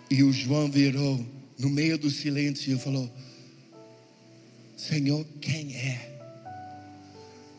E 0.09 0.23
o 0.23 0.31
João 0.31 0.69
virou 0.69 1.25
no 1.57 1.69
meio 1.69 1.97
do 1.97 2.09
silêncio 2.09 2.75
e 2.75 2.79
falou: 2.79 3.09
Senhor, 4.75 5.25
quem 5.39 5.75
é? 5.75 6.19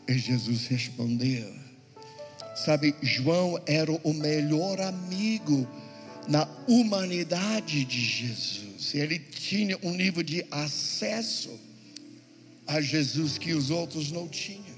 E 0.07 0.17
Jesus 0.17 0.67
respondeu: 0.67 1.53
Sabe, 2.55 2.93
João 3.01 3.59
era 3.65 3.91
o 3.91 4.13
melhor 4.13 4.79
amigo 4.81 5.67
na 6.27 6.47
humanidade 6.67 7.83
de 7.85 8.01
Jesus. 8.01 8.93
Ele 8.93 9.19
tinha 9.19 9.77
um 9.81 9.91
nível 9.91 10.23
de 10.23 10.45
acesso 10.51 11.59
a 12.67 12.79
Jesus 12.79 13.37
que 13.37 13.53
os 13.53 13.69
outros 13.69 14.11
não 14.11 14.27
tinham. 14.27 14.72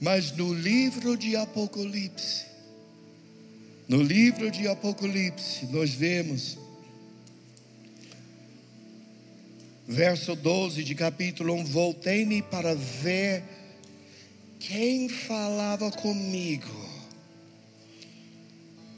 Mas 0.00 0.30
no 0.32 0.54
livro 0.54 1.16
de 1.16 1.34
Apocalipse, 1.36 2.46
no 3.88 4.00
livro 4.00 4.50
de 4.50 4.68
Apocalipse, 4.68 5.66
nós 5.66 5.90
vemos, 5.90 6.56
verso 9.86 10.36
12 10.36 10.84
de 10.84 10.94
capítulo 10.94 11.54
1: 11.54 11.64
Voltei-me 11.64 12.42
para 12.42 12.74
ver 12.74 13.42
quem 14.60 15.08
falava 15.08 15.90
comigo. 15.90 16.86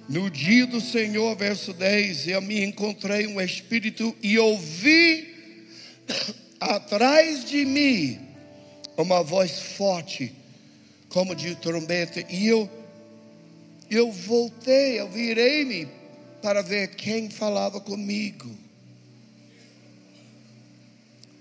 No 0.08 0.28
dia 0.28 0.66
do 0.66 0.80
Senhor, 0.80 1.36
verso 1.36 1.72
10, 1.72 2.26
eu 2.28 2.42
me 2.42 2.64
encontrei 2.64 3.28
um 3.28 3.40
espírito 3.40 4.14
e 4.20 4.38
ouvi 4.38 5.28
atrás 6.58 7.44
de 7.44 7.64
mim 7.64 8.18
uma 8.96 9.22
voz 9.22 9.60
forte, 9.60 10.34
como 11.10 11.34
de 11.34 11.54
trombeta, 11.56 12.24
e 12.30 12.46
eu 12.46 12.70
eu 13.90 14.12
voltei, 14.12 15.00
eu 15.00 15.08
virei-me 15.08 15.88
para 16.40 16.62
ver 16.62 16.94
quem 16.94 17.28
falava 17.28 17.80
comigo. 17.80 18.48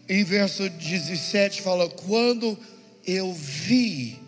Em 0.09 0.23
verso 0.23 0.67
17 0.67 1.61
fala: 1.61 1.87
Quando 1.87 2.57
eu 3.05 3.31
vi, 3.31 4.19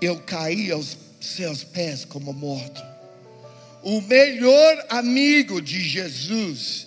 eu 0.00 0.18
caí 0.20 0.72
aos 0.72 0.96
seus 1.20 1.62
pés 1.62 2.06
como 2.06 2.32
morto. 2.32 2.82
O 3.82 4.00
melhor 4.00 4.86
amigo 4.88 5.60
de 5.60 5.80
Jesus, 5.86 6.86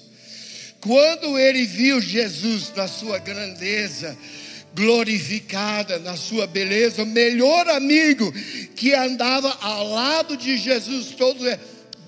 quando 0.81 1.37
ele 1.37 1.65
viu 1.65 2.01
Jesus 2.01 2.73
na 2.75 2.87
sua 2.87 3.19
grandeza, 3.19 4.17
glorificada 4.75 5.98
na 6.00 6.17
sua 6.17 6.46
beleza, 6.46 7.03
o 7.03 7.05
melhor 7.05 7.67
amigo 7.70 8.32
que 8.75 8.94
andava 8.94 9.50
ao 9.62 9.88
lado 9.88 10.36
de 10.36 10.58
Jesus, 10.58 11.12
todo 11.12 11.48
é, 11.48 11.58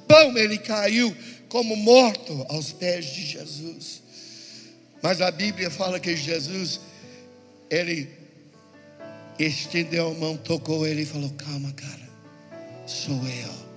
pão, 0.07 0.37
ele 0.37 0.57
caiu 0.57 1.15
como 1.47 1.75
morto 1.77 2.45
aos 2.49 2.73
pés 2.73 3.05
de 3.05 3.25
Jesus. 3.25 4.01
Mas 5.01 5.21
a 5.21 5.31
Bíblia 5.31 5.71
fala 5.71 5.99
que 5.99 6.15
Jesus, 6.15 6.81
ele 7.69 8.09
estendeu 9.39 10.09
a 10.09 10.13
mão, 10.13 10.35
tocou 10.35 10.85
ele 10.85 11.03
e 11.03 11.05
falou: 11.05 11.29
Calma, 11.31 11.71
cara, 11.71 12.09
sou 12.85 13.15
eu. 13.15 13.67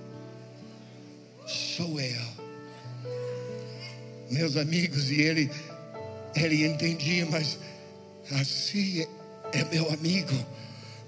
Sou 1.47 1.99
eu. 1.99 2.41
Meus 4.29 4.57
amigos, 4.57 5.09
e 5.11 5.21
ele, 5.21 5.51
ele 6.35 6.65
entendia, 6.65 7.25
mas 7.25 7.57
assim 8.35 9.05
é 9.51 9.63
meu 9.65 9.91
amigo, 9.91 10.33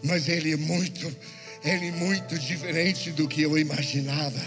mas 0.03 0.27
ele 0.27 0.53
é 0.53 0.57
muito, 0.57 1.15
ele 1.63 1.87
é 1.87 1.91
muito 1.91 2.37
diferente 2.37 3.11
do 3.11 3.27
que 3.27 3.41
eu 3.41 3.57
imaginava. 3.57 4.41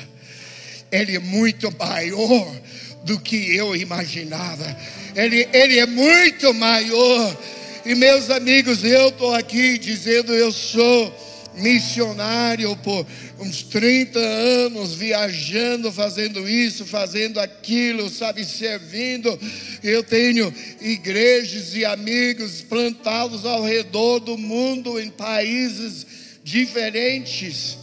Ele 0.91 1.17
é 1.17 1.19
muito 1.19 1.75
maior 1.77 2.61
do 3.05 3.19
que 3.19 3.57
eu 3.57 3.75
imaginava. 3.75 4.77
Ele, 5.15 5.49
ele 5.53 5.79
é 5.79 5.87
muito 5.87 6.53
maior. 6.55 7.37
E 7.85 7.95
meus 7.95 8.31
amigos, 8.31 8.85
eu 8.85 9.09
estou 9.09 9.35
aqui 9.35 9.79
dizendo 9.79 10.35
eu 10.35 10.53
sou 10.53 11.26
missionário 11.57 12.77
por 12.77 13.07
uns 13.41 13.63
30 13.63 14.19
anos, 14.19 14.95
viajando, 14.95 15.91
fazendo 15.93 16.49
isso, 16.49 16.85
fazendo 16.85 17.41
aquilo, 17.41 18.09
sabe, 18.11 18.45
servindo. 18.45 19.39
Eu 19.83 20.03
tenho 20.03 20.53
igrejas 20.81 21.75
e 21.75 21.85
amigos 21.85 22.63
plantados 22.63 23.45
ao 23.45 23.63
redor 23.63 24.21
do 24.21 24.37
mundo, 24.37 25.01
em 25.01 25.11
países 25.11 26.07
diferentes. 26.45 27.79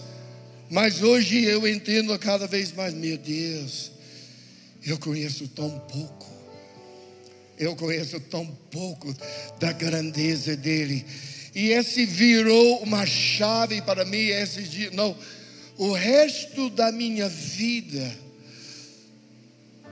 Mas 0.70 1.02
hoje 1.02 1.44
eu 1.44 1.68
entendo 1.68 2.18
cada 2.18 2.48
vez 2.48 2.72
mais, 2.72 2.94
meu 2.94 3.18
Deus, 3.18 3.92
eu 4.86 4.98
conheço 4.98 5.48
tão 5.48 5.70
pouco. 5.80 6.32
Eu 7.58 7.76
conheço 7.76 8.20
tão 8.20 8.46
pouco 8.72 9.16
da 9.60 9.72
grandeza 9.72 10.58
dele. 10.58 11.06
E 11.56 11.70
esse 11.70 12.06
virou 12.06 12.80
uma 12.80 13.06
chave 13.06 13.82
para 13.82 14.04
mim 14.04 14.28
esses 14.28 14.70
dias. 14.70 14.94
Não, 14.94 15.16
o 15.78 15.92
resto 15.92 16.70
da 16.70 16.92
minha 16.92 17.30
vida, 17.30 18.12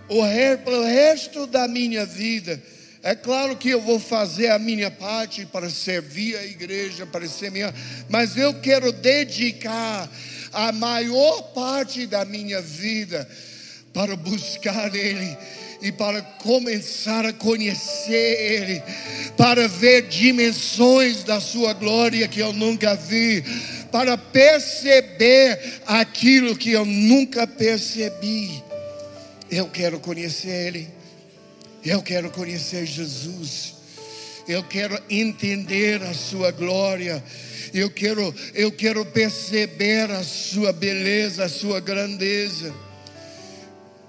o 0.08 0.22
pelo 0.64 0.84
resto 0.84 1.46
da 1.46 1.68
minha 1.68 2.06
vida, 2.06 2.62
é 3.04 3.16
claro 3.16 3.56
que 3.56 3.70
eu 3.70 3.82
vou 3.82 4.00
fazer 4.00 4.50
a 4.50 4.60
minha 4.60 4.92
parte 4.92 5.46
para 5.46 5.70
servir 5.70 6.38
a 6.38 6.46
igreja, 6.46 7.06
para 7.06 7.28
ser 7.28 7.52
minha, 7.52 7.74
mas 8.10 8.38
eu 8.38 8.54
quero 8.60 8.92
dedicar 8.92 10.10
a 10.54 10.72
maior 10.72 11.42
parte 11.54 12.06
da 12.06 12.26
minha 12.26 12.62
vida 12.62 13.28
para 13.94 14.16
buscar 14.16 14.94
Ele 14.96 15.36
e 15.82 15.92
para 15.92 16.22
começar 16.22 17.26
a 17.26 17.34
conhecer 17.34 18.14
Ele, 18.40 18.84
para 19.36 19.68
ver 19.68 20.08
dimensões 20.08 21.24
da 21.24 21.40
Sua 21.40 21.74
glória 21.74 22.28
que 22.28 22.40
eu 22.40 22.54
nunca 22.54 22.96
vi, 22.96 23.44
para 23.92 24.18
perceber 24.18 25.82
aquilo 25.86 26.56
que 26.56 26.72
eu 26.72 26.86
nunca 26.86 27.48
percebi. 27.48 28.64
Eu 29.50 29.68
quero 29.68 30.00
conhecer 30.00 30.68
Ele, 30.68 30.88
eu 31.84 32.02
quero 32.02 32.30
conhecer 32.30 32.86
Jesus, 32.86 33.74
eu 34.48 34.64
quero 34.64 35.02
entender 35.10 36.02
a 36.04 36.14
Sua 36.14 36.52
glória. 36.52 37.24
Eu 37.74 37.90
quero, 37.90 38.36
eu 38.54 38.70
quero 38.70 39.06
perceber 39.06 40.12
a 40.12 40.24
sua 40.24 40.74
beleza, 40.74 41.46
a 41.46 41.50
sua 41.50 41.80
grandeza. 41.80 42.74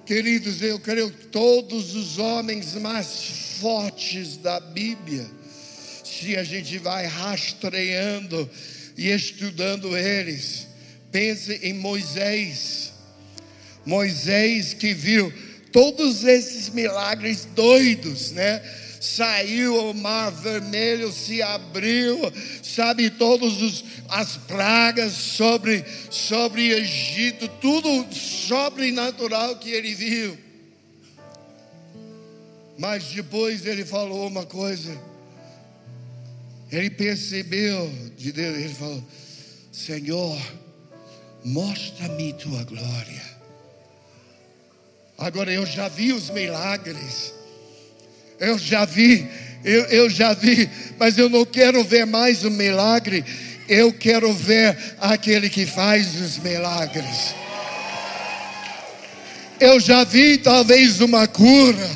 Queridos, 0.05 0.61
eu 0.61 0.81
creio 0.81 1.11
que 1.13 1.27
todos 1.27 1.95
os 1.95 2.19
homens 2.19 2.75
mais 2.75 3.59
fortes 3.61 4.37
da 4.37 4.59
Bíblia, 4.59 5.25
se 6.03 6.37
a 6.37 6.43
gente 6.43 6.77
vai 6.79 7.07
rastreando 7.07 8.51
e 8.97 9.09
estudando 9.11 9.97
eles, 9.97 10.67
pense 11.13 11.53
em 11.63 11.73
Moisés. 11.73 12.93
Moisés 13.87 14.75
que 14.75 14.93
viu 14.93 15.33
todos 15.71 16.25
esses 16.25 16.69
milagres 16.69 17.45
doidos, 17.55 18.33
né? 18.33 18.61
Saiu 19.03 19.91
o 19.91 19.95
mar 19.95 20.31
vermelho, 20.31 21.11
se 21.13 21.43
abriu, 21.43 22.21
sabe, 22.63 23.11
todas 23.11 23.83
as 24.09 24.37
pragas 24.37 25.13
sobre, 25.13 25.85
sobre 26.09 26.71
Egito, 26.71 27.49
tudo 27.61 28.07
sobrenatural 28.15 29.57
que 29.57 29.71
ele 29.71 29.93
viu. 29.93 30.39
Mas 32.79 33.07
depois 33.07 33.67
ele 33.67 33.85
falou 33.85 34.29
uma 34.29 34.47
coisa, 34.47 34.97
ele 36.71 36.89
percebeu 36.89 37.93
de 38.17 38.31
Deus, 38.31 38.57
ele 38.57 38.75
falou: 38.75 39.05
Senhor, 39.73 40.41
mostra-me 41.45 42.33
tua 42.35 42.63
glória. 42.63 43.33
Agora 45.19 45.53
eu 45.53 45.67
já 45.67 45.89
vi 45.89 46.13
os 46.13 46.31
milagres, 46.31 47.35
eu 48.43 48.59
já 48.59 48.85
vi, 48.85 49.29
eu, 49.65 49.83
eu 49.85 50.11
já 50.11 50.35
vi, 50.35 50.69
mas 50.99 51.17
eu 51.17 51.29
não 51.29 51.45
quero 51.45 51.85
ver 51.85 52.05
mais 52.05 52.43
o 52.45 52.51
milagre, 52.51 53.25
eu 53.69 53.93
quero 53.93 54.33
ver 54.33 54.77
aquele 55.01 55.49
que 55.49 55.65
faz 55.65 56.21
os 56.21 56.39
milagres. 56.39 57.37
Eu 59.61 59.79
já 59.79 60.03
vi 60.03 60.39
talvez 60.39 61.01
uma 61.01 61.29
cura, 61.29 61.89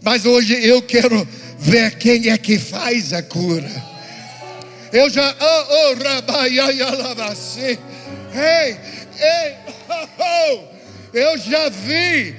mas 0.00 0.24
hoje 0.24 0.54
eu 0.66 0.80
quero 0.80 1.28
ver 1.58 1.98
quem 1.98 2.30
é 2.30 2.38
que 2.38 2.58
faz 2.58 3.12
a 3.12 3.22
cura. 3.22 3.70
Eu 4.90 5.10
já, 5.10 5.36
oh, 5.38 5.74
oh, 5.74 6.02
rabaialavacê, 6.02 7.78
ei, 8.32 8.76
ei, 9.20 9.54
oh, 9.90 10.08
oh, 10.18 10.60
eu 11.12 11.36
já 11.36 11.68
vi, 11.68 12.34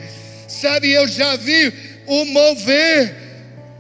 sabe, 0.47 0.91
eu 0.91 1.07
já 1.07 1.35
vi 1.35 1.71
o 2.07 2.25
mover 2.25 3.24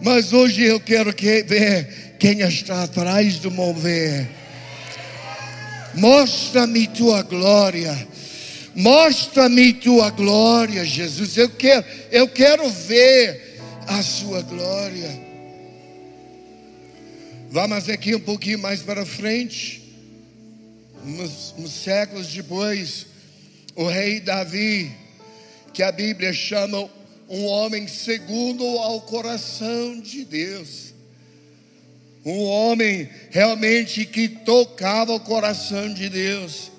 mas 0.05 0.31
hoje 0.31 0.61
eu 0.61 0.79
quero 0.79 1.11
que, 1.11 1.41
ver 1.41 2.15
quem 2.19 2.41
está 2.41 2.83
atrás 2.83 3.39
do 3.39 3.49
mover. 3.49 4.29
Mostra-me 5.95 6.85
tua 6.85 7.23
glória. 7.23 8.07
Mostra-me 8.75 9.73
tua 9.73 10.11
glória, 10.11 10.85
Jesus. 10.85 11.35
Eu 11.37 11.49
quero, 11.49 11.83
eu 12.11 12.27
quero 12.27 12.69
ver 12.69 13.59
a 13.87 14.03
sua 14.03 14.43
glória. 14.43 15.09
Vamos 17.49 17.89
aqui 17.89 18.13
um 18.13 18.19
pouquinho 18.19 18.59
mais 18.59 18.83
para 18.83 19.07
frente. 19.07 19.81
Uns, 21.03 21.55
uns 21.57 21.71
séculos 21.83 22.27
depois, 22.27 23.07
o 23.75 23.87
rei 23.87 24.19
Davi, 24.19 24.91
que 25.73 25.81
a 25.81 25.91
Bíblia 25.91 26.31
chama 26.31 26.87
um 27.29 27.45
homem 27.45 27.87
segundo 27.87 28.63
ao 28.79 29.01
coração 29.01 29.99
de 29.99 30.25
Deus. 30.25 30.93
Um 32.23 32.43
homem 32.43 33.09
realmente 33.29 34.05
que 34.05 34.27
tocava 34.27 35.13
o 35.13 35.19
coração 35.19 35.93
de 35.93 36.09
Deus. 36.09 36.71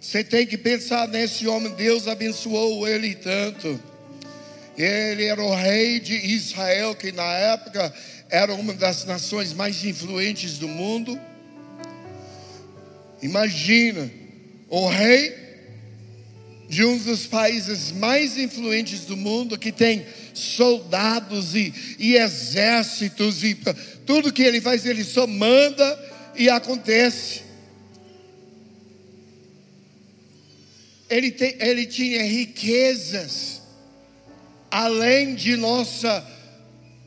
Você 0.00 0.22
tem 0.22 0.46
que 0.46 0.56
pensar 0.56 1.08
nesse 1.08 1.46
homem, 1.46 1.72
Deus 1.74 2.06
abençoou 2.06 2.86
ele 2.86 3.14
tanto. 3.14 3.80
Ele 4.76 5.24
era 5.24 5.42
o 5.42 5.54
rei 5.54 5.98
de 5.98 6.14
Israel, 6.14 6.94
que 6.94 7.10
na 7.10 7.24
época 7.24 7.92
era 8.30 8.54
uma 8.54 8.74
das 8.74 9.04
nações 9.04 9.52
mais 9.52 9.84
influentes 9.84 10.58
do 10.58 10.68
mundo. 10.68 11.18
Imagina, 13.22 14.10
o 14.68 14.88
rei 14.88 15.45
de 16.68 16.84
um 16.84 16.98
dos 16.98 17.26
países 17.26 17.92
mais 17.92 18.36
influentes 18.36 19.00
do 19.00 19.16
mundo, 19.16 19.58
que 19.58 19.70
tem 19.70 20.04
soldados 20.34 21.54
e, 21.54 21.72
e 21.98 22.16
exércitos, 22.16 23.44
e 23.44 23.56
tudo 24.04 24.32
que 24.32 24.42
ele 24.42 24.60
faz, 24.60 24.84
ele 24.84 25.04
só 25.04 25.26
manda 25.26 26.32
e 26.36 26.48
acontece. 26.48 27.46
ele, 31.08 31.30
te, 31.30 31.56
ele 31.60 31.86
tinha 31.86 32.22
riquezas, 32.22 33.62
além 34.70 35.34
de 35.34 35.56
nossa 35.56 36.26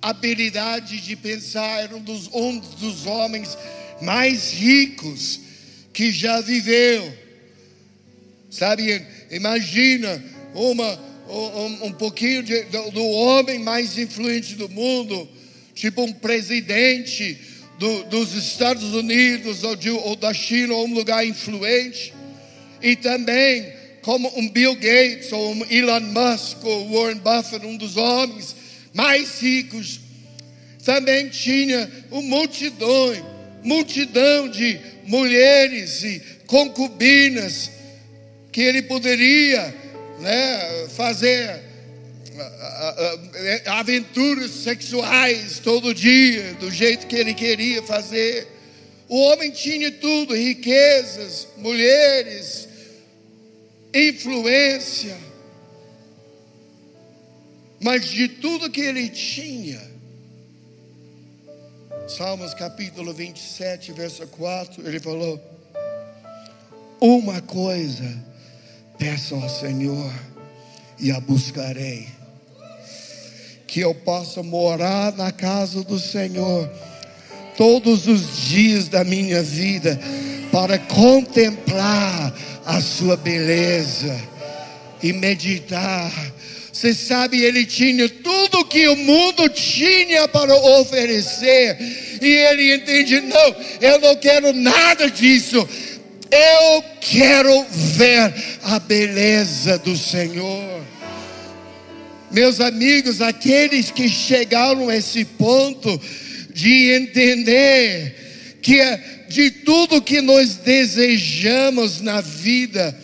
habilidade 0.01 1.01
de 1.01 1.15
pensar, 1.15 1.83
era 1.83 1.95
um 1.95 2.01
dos, 2.01 2.29
um 2.33 2.57
dos 2.57 3.05
homens 3.05 3.57
mais 4.01 4.51
ricos 4.53 5.39
que 5.93 6.11
já 6.11 6.39
viveu. 6.39 7.13
Sabe, 8.49 9.05
imagina 9.31 10.23
uma, 10.53 10.99
um, 11.27 11.85
um 11.87 11.91
pouquinho 11.93 12.41
de, 12.43 12.63
do, 12.63 12.91
do, 12.91 13.05
homem 13.05 13.59
mais 13.59 13.97
influente 13.97 14.55
do 14.55 14.67
mundo, 14.69 15.27
tipo 15.73 16.01
um 16.03 16.11
presidente 16.11 17.37
do, 17.77 18.03
dos 18.05 18.33
Estados 18.33 18.93
Unidos 18.93 19.63
ou, 19.63 19.75
de, 19.75 19.89
ou 19.89 20.15
da 20.15 20.33
China, 20.33 20.73
ou 20.73 20.87
um 20.87 20.93
lugar 20.93 21.25
influente, 21.25 22.13
e 22.81 22.95
também 22.95 23.71
como 24.01 24.31
um 24.37 24.49
Bill 24.49 24.75
Gates 24.75 25.31
ou 25.31 25.53
um 25.53 25.65
Elon 25.69 25.99
Musk 26.01 26.63
ou 26.63 26.89
Warren 26.91 27.19
Buffett, 27.19 27.65
um 27.65 27.77
dos 27.77 27.97
homens 27.97 28.55
mais 28.93 29.39
ricos, 29.41 29.99
também 30.83 31.29
tinha 31.29 31.89
uma 32.09 32.21
multidão, 32.21 33.13
multidão 33.63 34.49
de 34.49 34.79
mulheres 35.05 36.03
e 36.03 36.21
concubinas 36.47 37.69
que 38.51 38.61
ele 38.61 38.81
poderia 38.83 39.73
né, 40.19 40.87
fazer 40.89 41.69
aventuras 43.65 44.51
sexuais 44.51 45.59
todo 45.59 45.93
dia, 45.93 46.53
do 46.55 46.71
jeito 46.71 47.07
que 47.07 47.15
ele 47.15 47.33
queria 47.33 47.83
fazer. 47.83 48.47
O 49.07 49.17
homem 49.17 49.51
tinha 49.51 49.91
tudo: 49.91 50.35
riquezas, 50.35 51.47
mulheres, 51.57 52.67
influência. 53.93 55.17
Mas 57.81 58.09
de 58.09 58.27
tudo 58.27 58.69
que 58.69 58.81
ele 58.81 59.07
tinha, 59.09 59.81
Salmos 62.07 62.53
capítulo 62.53 63.13
27, 63.13 63.91
verso 63.93 64.25
4, 64.27 64.87
ele 64.87 64.99
falou: 64.99 65.39
Uma 66.99 67.41
coisa 67.41 68.28
peço 68.99 69.33
ao 69.35 69.49
Senhor 69.49 70.13
e 70.99 71.09
a 71.09 71.19
buscarei, 71.21 72.09
que 73.65 73.79
eu 73.79 73.95
possa 73.95 74.43
morar 74.43 75.15
na 75.15 75.31
casa 75.31 75.81
do 75.83 75.97
Senhor 75.97 76.69
todos 77.57 78.07
os 78.07 78.49
dias 78.49 78.89
da 78.89 79.03
minha 79.05 79.41
vida, 79.41 79.99
para 80.51 80.77
contemplar 80.77 82.33
a 82.65 82.81
Sua 82.81 83.15
beleza 83.15 84.15
e 85.01 85.13
meditar 85.13 86.11
você 86.79 86.93
sabe, 86.93 87.43
ele 87.43 87.65
tinha 87.65 88.07
tudo 88.07 88.63
que 88.63 88.87
o 88.87 88.95
mundo 88.95 89.49
tinha 89.49 90.29
para 90.29 90.55
oferecer. 90.55 91.77
E 92.21 92.25
ele 92.25 92.73
entende: 92.73 93.19
não, 93.19 93.55
eu 93.81 93.99
não 93.99 94.15
quero 94.15 94.53
nada 94.53 95.11
disso. 95.11 95.67
Eu 96.31 96.83
quero 97.01 97.65
ver 97.69 98.33
a 98.63 98.79
beleza 98.79 99.77
do 99.79 99.97
Senhor. 99.97 100.83
Meus 102.31 102.59
amigos, 102.59 103.21
aqueles 103.21 103.89
que 103.89 104.07
chegaram 104.07 104.89
a 104.89 104.95
esse 104.95 105.25
ponto 105.25 105.99
de 106.53 106.91
entender 106.91 108.59
que 108.61 108.79
é 108.79 109.25
de 109.27 109.49
tudo 109.49 110.01
que 110.01 110.21
nós 110.21 110.55
desejamos 110.55 112.01
na 112.01 112.21
vida, 112.21 112.95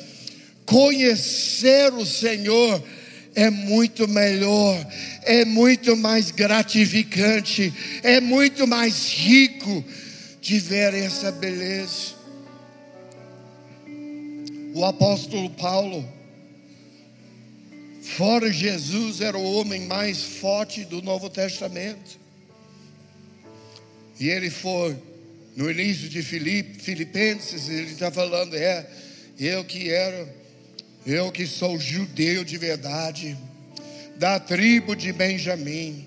conhecer 0.65 1.93
o 1.93 2.05
Senhor 2.05 2.83
é 3.35 3.49
muito 3.49 4.07
melhor, 4.07 4.85
é 5.23 5.43
muito 5.43 5.95
mais 5.97 6.31
gratificante, 6.31 7.73
é 8.01 8.21
muito 8.21 8.65
mais 8.65 9.09
rico 9.09 9.83
de 10.41 10.59
ver 10.59 10.93
essa 10.93 11.31
beleza. 11.31 12.14
O 14.75 14.83
apóstolo 14.83 15.49
Paulo, 15.51 16.05
fora 18.01 18.51
Jesus, 18.51 19.21
era 19.21 19.37
o 19.37 19.53
homem 19.53 19.85
mais 19.85 20.21
forte 20.21 20.83
do 20.83 21.01
Novo 21.01 21.29
Testamento. 21.29 22.19
E 24.19 24.27
ele 24.27 24.49
foi, 24.49 24.97
no 25.55 25.71
início 25.71 26.09
de 26.09 26.21
Filipenses, 26.21 27.69
ele 27.69 27.93
está 27.93 28.11
falando, 28.11 28.53
é, 28.53 28.85
eu 29.39 29.63
que 29.63 29.89
era 29.89 30.27
eu 31.05 31.31
que 31.31 31.47
sou 31.47 31.79
judeu 31.79 32.43
de 32.43 32.57
verdade, 32.57 33.37
da 34.17 34.41
tribo 34.41 34.93
de 34.93 35.13
Benjamim, 35.13 36.05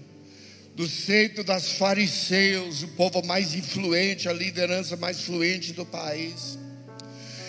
do 0.77 0.87
seito 0.87 1.43
das 1.43 1.73
fariseus, 1.73 2.83
o 2.83 2.89
povo 2.89 3.25
mais 3.25 3.55
influente, 3.55 4.29
a 4.29 4.33
liderança 4.35 4.95
mais 4.95 5.21
influente 5.21 5.73
do 5.73 5.87
país. 5.87 6.59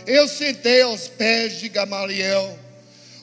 Eu 0.09 0.27
sentei 0.27 0.81
aos 0.81 1.07
pés 1.07 1.59
de 1.59 1.69
Gamaliel, 1.69 2.57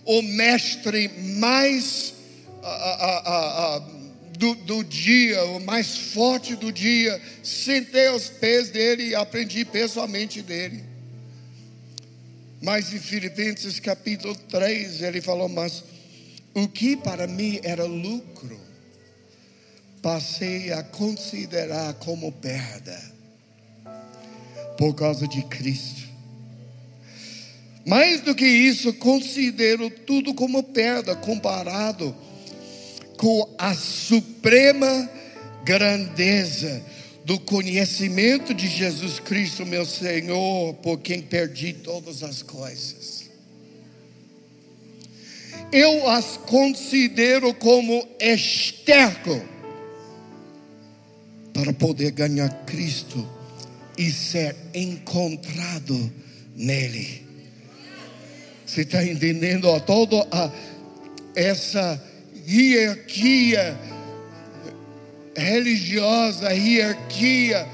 o 0.05 0.22
mestre 0.22 1.09
mais 1.37 2.14
a, 2.62 2.68
a, 2.68 3.75
a, 3.75 3.79
do, 4.38 4.55
do 4.55 4.85
dia, 4.85 5.44
o 5.46 5.59
mais 5.59 5.99
forte 5.99 6.55
do 6.55 6.70
dia. 6.70 7.20
Sentei 7.42 8.07
aos 8.07 8.29
pés 8.29 8.70
dele 8.70 9.09
e 9.09 9.14
aprendi 9.16 9.64
pessoalmente 9.64 10.40
dele. 10.40 10.85
Mas 12.62 12.94
em 12.94 13.01
Filipenses 13.01 13.81
capítulo 13.81 14.37
3 14.37 15.03
ele 15.03 15.20
falou: 15.20 15.49
Mas 15.49 15.83
o 16.55 16.68
que 16.68 16.96
para 16.96 17.27
mim 17.27 17.59
era 17.64 17.85
lucro, 17.85 18.61
passei 20.01 20.72
a 20.72 20.85
considerar 20.85 21.94
como 21.94 22.31
perda, 22.31 22.96
por 24.79 24.94
causa 24.94 25.27
de 25.27 25.42
Cristo. 25.42 26.06
Mais 27.87 28.20
do 28.20 28.35
que 28.35 28.44
isso, 28.44 28.92
considero 28.94 29.88
tudo 29.88 30.35
como 30.35 30.61
perda 30.61 31.14
comparado 31.14 32.12
com 33.16 33.49
a 33.57 33.75
suprema 33.75 35.09
grandeza 35.64 36.83
do 37.25 37.38
conhecimento 37.38 38.53
de 38.53 38.66
Jesus 38.66 39.20
Cristo, 39.20 39.64
meu 39.64 39.87
Senhor, 39.87 40.75
por 40.75 40.99
quem 40.99 41.22
perdi 41.22 41.72
todas 41.72 42.25
as 42.25 42.42
coisas. 42.42 43.31
Eu 45.72 46.09
as 46.09 46.37
considero 46.37 47.55
como 47.55 48.07
esterco 48.20 49.42
para 51.53 51.72
poder 51.72 52.11
ganhar 52.11 52.49
Cristo 52.64 53.29
e 53.96 54.11
ser 54.11 54.57
encontrado 54.75 56.12
nele. 56.55 57.25
Você 58.66 58.83
está 58.83 59.05
entendendo? 59.05 59.66
Ó, 59.68 59.79
toda 59.79 60.26
a, 60.31 60.50
essa 61.37 62.02
hierarquia 62.48 63.79
religiosa, 65.37 66.52
hierarquia 66.52 67.66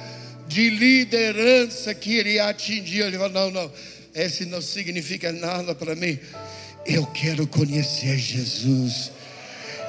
de 0.46 0.68
liderança 0.68 1.94
que 1.94 2.16
ele 2.16 2.38
atingia. 2.38 3.06
Ele 3.06 3.16
falou: 3.16 3.32
não, 3.32 3.50
não, 3.50 3.72
esse 4.14 4.44
não 4.44 4.60
significa 4.60 5.32
nada 5.32 5.74
para 5.74 5.94
mim. 5.96 6.18
Eu 6.84 7.06
quero 7.06 7.46
conhecer 7.46 8.18
Jesus. 8.18 9.10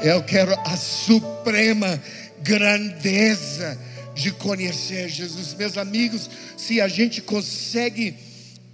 Eu 0.02 0.24
quero 0.24 0.54
a 0.66 0.78
suprema 0.78 2.02
grandeza 2.42 3.78
de 4.16 4.32
conhecer 4.32 5.10
Jesus. 5.10 5.54
Meus 5.54 5.78
amigos, 5.78 6.30
se 6.58 6.80
a 6.80 6.88
gente 6.88 7.22
consegue 7.22 8.16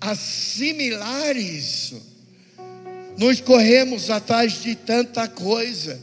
assimilar 0.01 1.35
isso, 1.37 2.08
nós 3.19 3.39
corremos 3.39 4.09
atrás 4.09 4.63
de 4.63 4.73
tanta 4.73 5.27
coisa, 5.27 6.01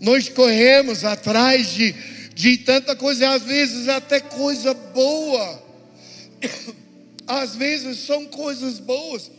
nós 0.00 0.28
corremos 0.28 1.04
atrás 1.04 1.72
de 1.72 1.94
de 2.34 2.56
tanta 2.58 2.96
coisa, 2.96 3.30
às 3.30 3.42
vezes 3.42 3.88
até 3.88 4.20
coisa 4.20 4.74
boa. 4.74 5.62
Às 7.26 7.54
vezes 7.54 7.98
são 7.98 8.26
coisas 8.26 8.78
boas. 8.80 9.30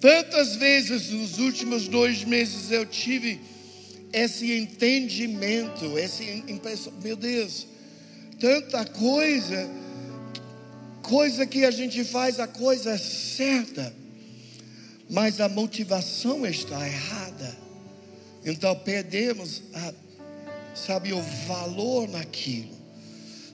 Tantas 0.00 0.54
vezes 0.56 1.10
nos 1.10 1.38
últimos 1.38 1.88
dois 1.88 2.22
meses 2.22 2.70
eu 2.70 2.86
tive 2.86 3.40
esse 4.12 4.52
entendimento, 4.52 5.98
essa 5.98 6.22
impressão, 6.22 6.92
meu 7.02 7.16
Deus, 7.16 7.66
tanta 8.38 8.84
coisa, 8.84 9.68
coisa 11.02 11.44
que 11.44 11.64
a 11.64 11.70
gente 11.70 12.04
faz 12.04 12.38
a 12.38 12.46
coisa 12.46 12.96
certa, 12.96 13.92
mas 15.08 15.40
a 15.40 15.48
motivação 15.48 16.46
está 16.46 16.86
errada. 16.86 17.56
Então 18.44 18.74
perdemos 18.76 19.62
a 19.74 19.92
sabe, 20.76 21.12
o 21.12 21.22
valor 21.46 22.08
naquilo. 22.08 22.76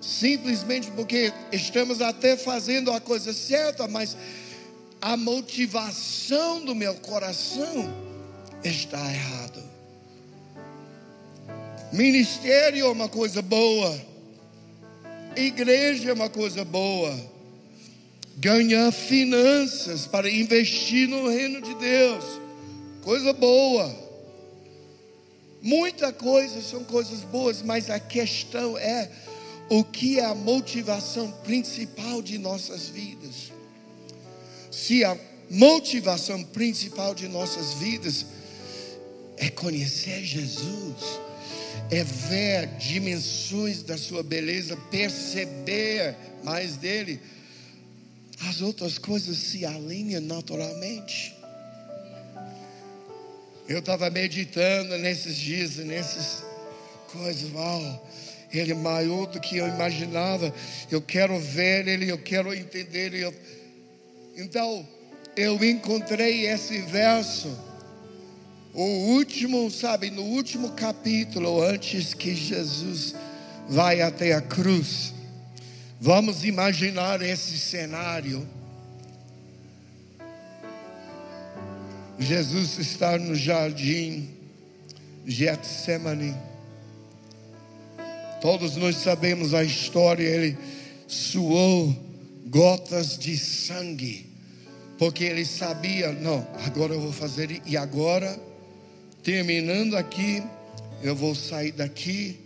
Simplesmente 0.00 0.90
porque 0.90 1.32
estamos 1.52 2.00
até 2.00 2.36
fazendo 2.36 2.90
a 2.92 3.00
coisa 3.00 3.32
certa, 3.32 3.86
mas 3.86 4.16
a 5.00 5.16
motivação 5.16 6.64
do 6.64 6.74
meu 6.74 6.94
coração 6.96 7.88
está 8.64 8.98
errado. 8.98 9.62
Ministério 11.92 12.86
é 12.86 12.88
uma 12.88 13.08
coisa 13.08 13.40
boa. 13.40 14.00
Igreja 15.36 16.10
é 16.10 16.12
uma 16.12 16.28
coisa 16.28 16.64
boa. 16.64 17.31
Ganhar 18.36 18.90
finanças 18.92 20.06
para 20.06 20.30
investir 20.30 21.08
no 21.08 21.28
reino 21.28 21.60
de 21.60 21.74
Deus. 21.74 22.24
Coisa 23.02 23.32
boa. 23.32 24.02
Muita 25.60 26.12
coisa 26.12 26.60
são 26.60 26.82
coisas 26.84 27.20
boas, 27.20 27.62
mas 27.62 27.88
a 27.88 28.00
questão 28.00 28.76
é 28.76 29.08
o 29.68 29.84
que 29.84 30.18
é 30.18 30.24
a 30.24 30.34
motivação 30.34 31.30
principal 31.44 32.20
de 32.20 32.36
nossas 32.36 32.88
vidas. 32.88 33.52
Se 34.70 35.04
a 35.04 35.16
motivação 35.48 36.42
principal 36.42 37.14
de 37.14 37.28
nossas 37.28 37.74
vidas 37.74 38.26
é 39.36 39.50
conhecer 39.50 40.24
Jesus, 40.24 41.20
é 41.90 42.02
ver 42.02 42.66
dimensões 42.78 43.82
da 43.82 43.96
sua 43.98 44.22
beleza, 44.22 44.76
perceber 44.90 46.16
mais 46.42 46.76
dele, 46.76 47.20
as 48.48 48.60
outras 48.60 48.98
coisas 48.98 49.36
se 49.36 49.64
alinham 49.64 50.20
naturalmente. 50.20 51.36
Eu 53.68 53.78
estava 53.78 54.10
meditando 54.10 54.98
nesses 54.98 55.36
dias, 55.36 55.76
nessas 55.76 56.44
coisas, 57.12 57.52
uau, 57.52 58.10
ele 58.52 58.72
é 58.72 58.74
maior 58.74 59.26
do 59.26 59.40
que 59.40 59.56
eu 59.56 59.68
imaginava. 59.68 60.52
Eu 60.90 61.00
quero 61.00 61.38
ver 61.38 61.86
ele, 61.86 62.10
eu 62.10 62.18
quero 62.18 62.52
entender 62.52 63.14
ele. 63.14 63.34
Então, 64.36 64.86
eu 65.36 65.62
encontrei 65.64 66.46
esse 66.46 66.80
verso, 66.82 67.56
o 68.74 68.82
último, 68.82 69.70
sabe, 69.70 70.10
no 70.10 70.22
último 70.22 70.72
capítulo, 70.72 71.62
antes 71.62 72.12
que 72.12 72.34
Jesus 72.34 73.14
vai 73.68 74.02
até 74.02 74.32
a 74.32 74.40
cruz. 74.40 75.11
Vamos 76.04 76.44
imaginar 76.44 77.22
esse 77.22 77.56
cenário. 77.56 78.44
Jesus 82.18 82.76
está 82.76 83.16
no 83.16 83.36
jardim 83.36 84.28
Getsemane. 85.24 86.34
Todos 88.40 88.74
nós 88.74 88.96
sabemos 88.96 89.54
a 89.54 89.62
história, 89.62 90.24
ele 90.24 90.58
suou 91.06 91.96
gotas 92.48 93.16
de 93.16 93.38
sangue, 93.38 94.26
porque 94.98 95.22
ele 95.22 95.44
sabia, 95.44 96.10
não, 96.10 96.44
agora 96.66 96.94
eu 96.94 97.00
vou 97.00 97.12
fazer 97.12 97.62
e 97.64 97.76
agora 97.76 98.36
terminando 99.22 99.96
aqui, 99.96 100.42
eu 101.00 101.14
vou 101.14 101.36
sair 101.36 101.70
daqui, 101.70 102.40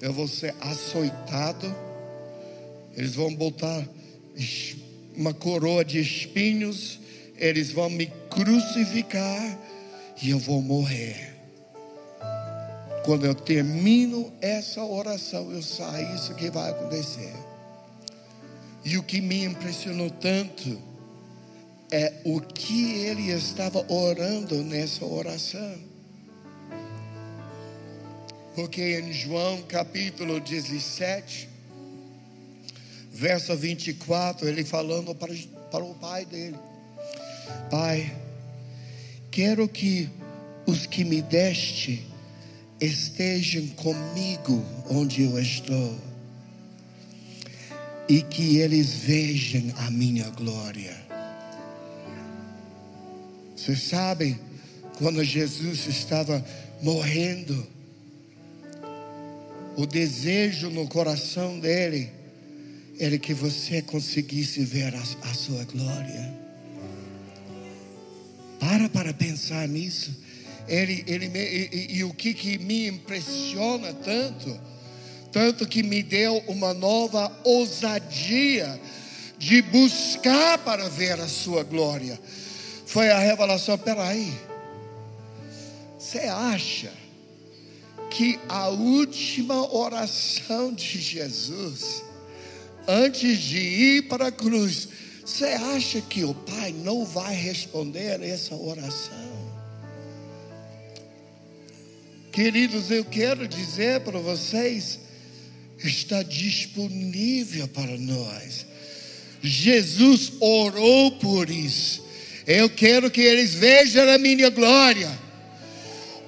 eu 0.00 0.12
vou 0.12 0.28
ser 0.28 0.54
açoitado. 0.60 1.89
Eles 2.96 3.14
vão 3.14 3.34
botar 3.34 3.88
uma 5.16 5.34
coroa 5.34 5.84
de 5.84 6.00
espinhos 6.00 7.00
eles 7.40 7.72
vão 7.72 7.88
me 7.88 8.06
crucificar 8.28 9.58
e 10.22 10.30
eu 10.30 10.38
vou 10.38 10.60
morrer. 10.60 11.34
Quando 13.04 13.24
eu 13.24 13.34
termino 13.34 14.30
essa 14.42 14.84
oração, 14.84 15.50
eu 15.50 15.62
saio, 15.62 16.14
isso 16.14 16.34
que 16.34 16.50
vai 16.50 16.70
acontecer. 16.70 17.32
E 18.84 18.98
o 18.98 19.02
que 19.02 19.22
me 19.22 19.44
impressionou 19.44 20.10
tanto 20.10 20.80
é 21.90 22.12
o 22.24 22.40
que 22.40 22.92
ele 23.06 23.30
estava 23.30 23.84
orando 23.90 24.62
nessa 24.62 25.04
oração. 25.06 25.74
Porque 28.54 29.00
em 29.00 29.12
João 29.12 29.62
capítulo 29.62 30.38
17, 30.40 31.48
verso 33.20 33.54
24, 33.54 34.48
ele 34.48 34.64
falando 34.64 35.14
para, 35.14 35.34
para 35.70 35.84
o 35.84 35.94
pai 35.96 36.24
dele: 36.24 36.56
Pai, 37.70 38.10
quero 39.30 39.68
que 39.68 40.08
os 40.66 40.86
que 40.86 41.04
me 41.04 41.20
deste 41.20 42.06
estejam 42.80 43.66
comigo 43.68 44.64
onde 44.88 45.24
eu 45.24 45.38
estou 45.38 45.98
e 48.08 48.22
que 48.22 48.56
eles 48.56 48.94
vejam 48.94 49.64
a 49.76 49.90
minha 49.90 50.30
glória. 50.30 50.96
Você 53.54 53.76
sabe, 53.76 54.40
quando 54.96 55.22
Jesus 55.22 55.86
estava 55.86 56.42
morrendo, 56.80 57.66
o 59.76 59.84
desejo 59.84 60.70
no 60.70 60.88
coração 60.88 61.60
dele 61.60 62.19
era 63.00 63.18
que 63.18 63.32
você 63.32 63.80
conseguisse 63.80 64.62
ver 64.62 64.94
a, 64.94 65.00
a 65.30 65.34
sua 65.34 65.64
glória. 65.64 66.38
Para 68.60 68.90
para 68.90 69.14
pensar 69.14 69.66
nisso. 69.66 70.14
Ele, 70.68 71.02
ele 71.06 71.30
me, 71.30 71.40
e, 71.40 71.96
e, 71.96 72.04
o 72.04 72.12
que, 72.12 72.34
que 72.34 72.58
me 72.58 72.86
impressiona 72.88 73.94
tanto, 73.94 74.60
tanto 75.32 75.66
que 75.66 75.82
me 75.82 76.02
deu 76.02 76.44
uma 76.46 76.74
nova 76.74 77.32
ousadia 77.42 78.78
de 79.38 79.62
buscar 79.62 80.58
para 80.58 80.86
ver 80.90 81.18
a 81.18 81.26
sua 81.26 81.64
glória, 81.64 82.20
foi 82.84 83.08
a 83.08 83.18
revelação: 83.18 83.78
peraí, 83.78 84.30
você 85.98 86.18
acha 86.18 86.92
que 88.10 88.38
a 88.46 88.68
última 88.68 89.74
oração 89.74 90.74
de 90.74 91.00
Jesus, 91.00 92.09
antes 92.86 93.38
de 93.38 93.58
ir 93.58 94.02
para 94.08 94.28
a 94.28 94.32
cruz, 94.32 94.88
você 95.24 95.46
acha 95.46 96.00
que 96.00 96.24
o 96.24 96.34
Pai 96.34 96.72
não 96.72 97.04
vai 97.04 97.34
responder 97.34 98.20
essa 98.22 98.54
oração? 98.54 99.30
Queridos, 102.32 102.90
eu 102.90 103.04
quero 103.04 103.46
dizer 103.46 104.00
para 104.00 104.18
vocês, 104.18 105.00
está 105.78 106.22
disponível 106.22 107.66
para 107.68 107.96
nós. 107.98 108.66
Jesus 109.42 110.32
orou 110.40 111.12
por 111.12 111.50
isso. 111.50 112.04
Eu 112.46 112.68
quero 112.68 113.10
que 113.10 113.20
eles 113.20 113.54
vejam 113.54 114.08
a 114.08 114.18
minha 114.18 114.50
glória. 114.50 115.10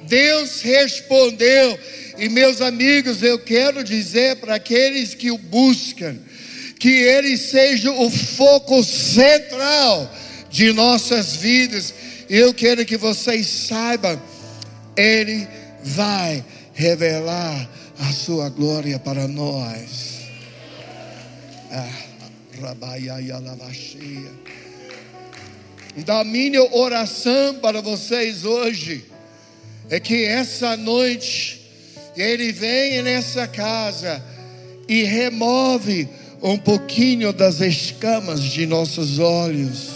Deus 0.02 0.60
respondeu. 0.60 1.78
E 2.18 2.28
meus 2.28 2.60
amigos, 2.60 3.22
eu 3.22 3.38
quero 3.38 3.82
dizer 3.82 4.36
para 4.36 4.56
aqueles 4.56 5.14
que 5.14 5.30
o 5.30 5.38
buscam, 5.38 6.18
que 6.82 6.90
Ele 6.90 7.38
seja 7.38 7.92
o 7.92 8.10
foco 8.10 8.82
central 8.82 10.12
de 10.50 10.72
nossas 10.72 11.36
vidas. 11.36 11.94
Eu 12.28 12.52
quero 12.52 12.84
que 12.84 12.96
vocês 12.96 13.46
saibam, 13.46 14.20
Ele 14.96 15.46
vai 15.84 16.44
revelar 16.74 17.70
a 18.00 18.12
sua 18.12 18.48
glória 18.48 18.98
para 18.98 19.28
nós. 19.28 20.22
Ah, 21.70 21.88
da 26.04 26.24
minha 26.24 26.64
oração 26.74 27.60
para 27.60 27.80
vocês 27.80 28.44
hoje 28.44 29.04
é 29.88 30.00
que 30.00 30.24
essa 30.24 30.76
noite 30.76 31.60
Ele 32.16 32.50
venha 32.50 33.04
nessa 33.04 33.46
casa 33.46 34.20
e 34.88 35.04
remove 35.04 36.08
um 36.42 36.58
pouquinho 36.58 37.32
das 37.32 37.60
escamas 37.60 38.42
de 38.42 38.66
nossos 38.66 39.20
olhos. 39.20 39.90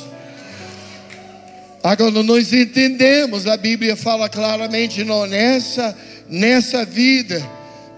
Agora 1.83 2.23
nós 2.23 2.53
entendemos, 2.53 3.47
a 3.47 3.57
Bíblia 3.57 3.97
fala 3.97 4.29
claramente 4.29 5.03
não, 5.05 5.27
nessa, 5.27 5.97
nessa 6.29 6.85
vida. 6.85 7.41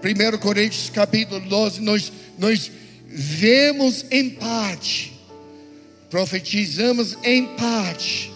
1 0.03 0.37
Coríntios 0.39 0.89
capítulo 0.89 1.39
12, 1.41 1.81
nós, 1.81 2.11
nós 2.37 2.71
vemos 3.07 4.05
em 4.09 4.29
parte, 4.29 5.13
profetizamos 6.09 7.17
em 7.23 7.45
parte, 7.55 8.31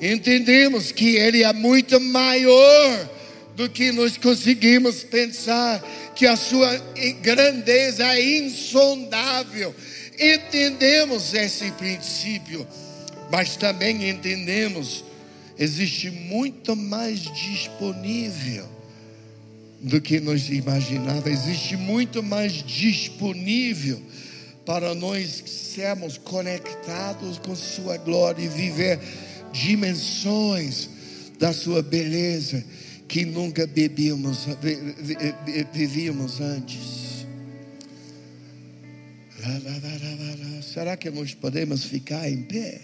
entendemos 0.00 0.90
que 0.90 1.16
Ele 1.16 1.44
é 1.44 1.52
muito 1.52 2.00
maior 2.00 3.15
do 3.56 3.70
que 3.70 3.90
nós 3.90 4.18
conseguimos 4.18 5.02
pensar 5.02 5.80
que 6.14 6.26
a 6.26 6.36
sua 6.36 6.76
grandeza 7.22 8.04
é 8.04 8.38
insondável. 8.38 9.74
Entendemos 10.18 11.32
esse 11.32 11.70
princípio, 11.72 12.66
mas 13.32 13.56
também 13.56 14.08
entendemos 14.08 15.02
existe 15.58 16.10
muito 16.10 16.76
mais 16.76 17.20
disponível 17.20 18.68
do 19.80 20.00
que 20.02 20.20
nós 20.20 20.48
imaginávamos, 20.50 21.26
existe 21.26 21.76
muito 21.76 22.22
mais 22.22 22.52
disponível 22.52 24.00
para 24.66 24.94
nós 24.94 25.42
sermos 25.46 26.18
conectados 26.18 27.38
com 27.38 27.54
Sua 27.54 27.96
glória 27.96 28.42
e 28.42 28.48
viver 28.48 28.98
dimensões 29.52 30.90
da 31.38 31.52
Sua 31.52 31.82
beleza 31.82 32.62
que 33.08 33.24
nunca 33.24 33.66
bebíamos, 33.66 34.46
vivíamos 35.72 36.40
antes. 36.40 37.26
Será 40.62 40.96
que 40.96 41.10
nós 41.10 41.34
podemos 41.34 41.84
ficar 41.84 42.28
em 42.28 42.42
pé? 42.42 42.80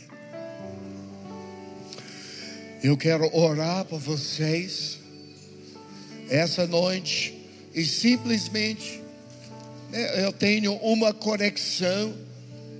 Eu 2.83 2.97
quero 2.97 3.35
orar 3.37 3.85
por 3.85 4.01
vocês 4.01 4.99
essa 6.29 6.67
noite 6.67 7.35
e 7.75 7.85
simplesmente 7.85 9.01
eu 10.17 10.33
tenho 10.33 10.75
uma 10.77 11.13
conexão 11.13 12.15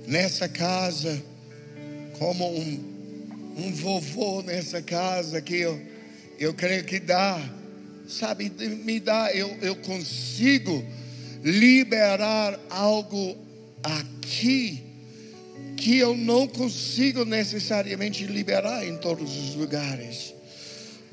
nessa 0.07 0.49
casa, 0.49 1.21
como 2.17 2.47
um, 2.47 2.93
um 3.57 3.73
vovô 3.73 4.41
nessa 4.41 4.81
casa 4.81 5.41
que 5.41 5.55
eu, 5.55 5.79
eu 6.39 6.53
creio 6.53 6.83
que 6.83 6.99
dá, 6.99 7.39
sabe, 8.07 8.51
me 8.83 8.99
dá, 8.99 9.33
eu, 9.33 9.57
eu 9.61 9.75
consigo 9.77 10.83
liberar 11.43 12.59
algo 12.69 13.37
aqui 13.83 14.83
que 15.75 15.97
eu 15.97 16.15
não 16.15 16.47
consigo 16.47 17.25
necessariamente 17.25 18.25
liberar 18.25 18.87
em 18.87 18.95
todos 18.97 19.35
os 19.35 19.55
lugares, 19.55 20.33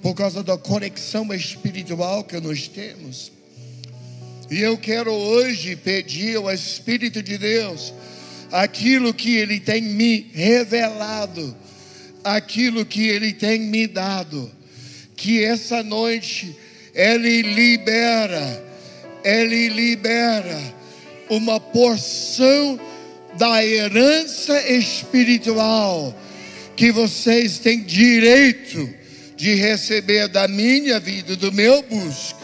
por 0.01 0.15
causa 0.15 0.43
da 0.43 0.57
conexão 0.57 1.33
espiritual 1.35 2.23
que 2.23 2.39
nós 2.41 2.69
temos. 2.69 3.33
E 4.51 4.61
eu 4.61 4.79
quero 4.79 5.13
hoje 5.13 5.77
pedir 5.77 6.37
ao 6.37 6.53
Espírito 6.53 7.23
de 7.23 7.37
Deus 7.37 7.93
aquilo 8.51 9.15
que 9.15 9.37
Ele 9.37 9.61
tem 9.61 9.83
me 9.83 10.31
revelado, 10.33 11.57
aquilo 12.23 12.85
que 12.85 13.09
Ele 13.09 13.33
tem 13.33 13.61
me 13.61 13.87
dado, 13.87 14.51
que 15.21 15.45
essa 15.45 15.83
noite 15.83 16.57
Ele 16.95 17.43
libera, 17.43 18.65
Ele 19.23 19.69
libera 19.69 20.59
uma 21.29 21.61
porção 21.61 22.81
da 23.39 23.65
herança 23.65 24.61
espiritual 24.69 26.19
que 26.75 26.91
vocês 26.91 27.59
têm 27.59 27.83
direito 27.83 28.89
de 29.37 29.55
receber 29.55 30.27
da 30.29 30.49
minha 30.49 30.99
vida, 30.99 31.37
do 31.37 31.53
meu 31.53 31.83
busco 31.83 32.41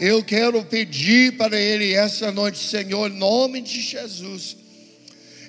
eu 0.00 0.22
quero 0.22 0.64
pedir 0.64 1.32
para 1.32 1.58
Ele 1.58 1.92
essa 1.92 2.30
noite, 2.30 2.58
Senhor, 2.58 3.10
em 3.10 3.16
nome 3.16 3.60
de 3.60 3.80
Jesus. 3.80 4.56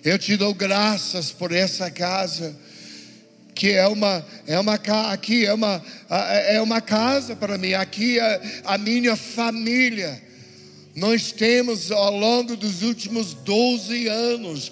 Eu 0.03 0.17
te 0.17 0.35
dou 0.35 0.55
graças 0.55 1.31
por 1.31 1.51
essa 1.51 1.91
casa, 1.91 2.55
que 3.59 3.73
é 3.73 3.85
uma, 3.89 4.25
é 4.47 4.57
uma 4.57 4.75
aqui 5.11 5.45
é 5.45 5.53
uma, 5.53 5.83
é 6.47 6.61
uma 6.61 6.79
casa 6.79 7.35
para 7.35 7.57
mim, 7.57 7.73
aqui 7.73 8.17
é 8.17 8.61
a 8.63 8.77
minha 8.77 9.17
família. 9.17 10.23
Nós 10.95 11.33
temos 11.33 11.91
ao 11.91 12.17
longo 12.17 12.55
dos 12.55 12.83
últimos 12.83 13.33
12 13.33 14.07
anos, 14.07 14.71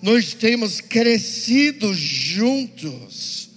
nós 0.00 0.32
temos 0.32 0.80
crescido 0.80 1.92
juntos. 1.92 3.50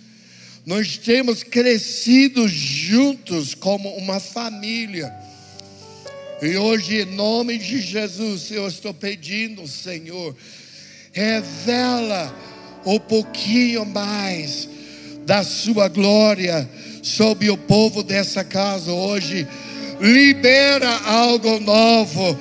Nós 0.65 0.97
temos 0.97 1.41
crescido 1.41 2.45
juntos 2.45 3.55
como 3.55 3.95
uma 3.95 4.19
família. 4.19 5.09
E 6.41 6.57
hoje, 6.57 7.03
em 7.03 7.05
nome 7.05 7.57
de 7.57 7.79
Jesus, 7.79 8.51
eu 8.51 8.67
estou 8.67 8.93
pedindo, 8.93 9.65
Senhor, 9.69 10.35
revela 11.13 12.35
um 12.85 12.99
pouquinho 12.99 13.85
mais 13.85 14.69
da 15.25 15.43
Sua 15.43 15.87
glória 15.87 16.69
sobre 17.01 17.49
o 17.49 17.57
povo 17.57 18.03
dessa 18.03 18.43
casa 18.43 18.91
hoje. 18.91 19.47
Libera 19.99 20.89
algo 21.05 21.59
novo, 21.59 22.37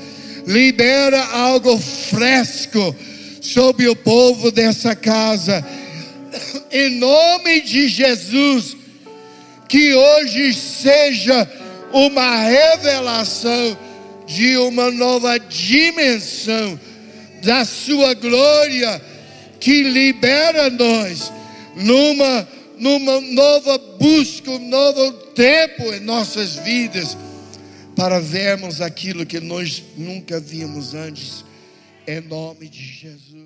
libera 0.47 1.25
algo 1.25 1.79
fresco 1.79 2.95
sobre 3.41 3.89
o 3.89 3.97
povo 3.97 4.51
dessa 4.51 4.95
casa. 4.95 5.65
Em 6.71 6.91
nome 6.99 7.61
de 7.61 7.89
Jesus, 7.89 8.77
que 9.69 9.95
hoje 9.95 10.53
seja 10.53 11.49
uma 11.93 12.37
revelação 12.43 13.79
de 14.27 14.57
uma 14.57 14.91
nova 14.91 15.39
dimensão 15.39 16.79
da 17.43 17.65
sua 17.65 18.15
glória 18.15 19.01
que 19.65 19.83
libera 19.83 20.69
nós 20.69 21.33
numa 21.75 22.47
numa 22.77 23.19
nova 23.21 23.79
busca, 23.99 24.51
um 24.51 24.69
novo 24.69 25.13
tempo 25.35 25.85
em 25.95 26.01
nossas 26.01 26.57
vidas 26.57 27.17
para 27.97 28.21
vermos 28.21 28.83
aquilo 28.83 29.25
que 29.25 29.41
nós 29.41 29.83
nunca 29.97 30.39
vimos 30.39 30.93
antes 30.93 31.47
em 32.07 32.21
nome 32.21 32.69
de 32.69 32.85
Jesus. 32.85 33.44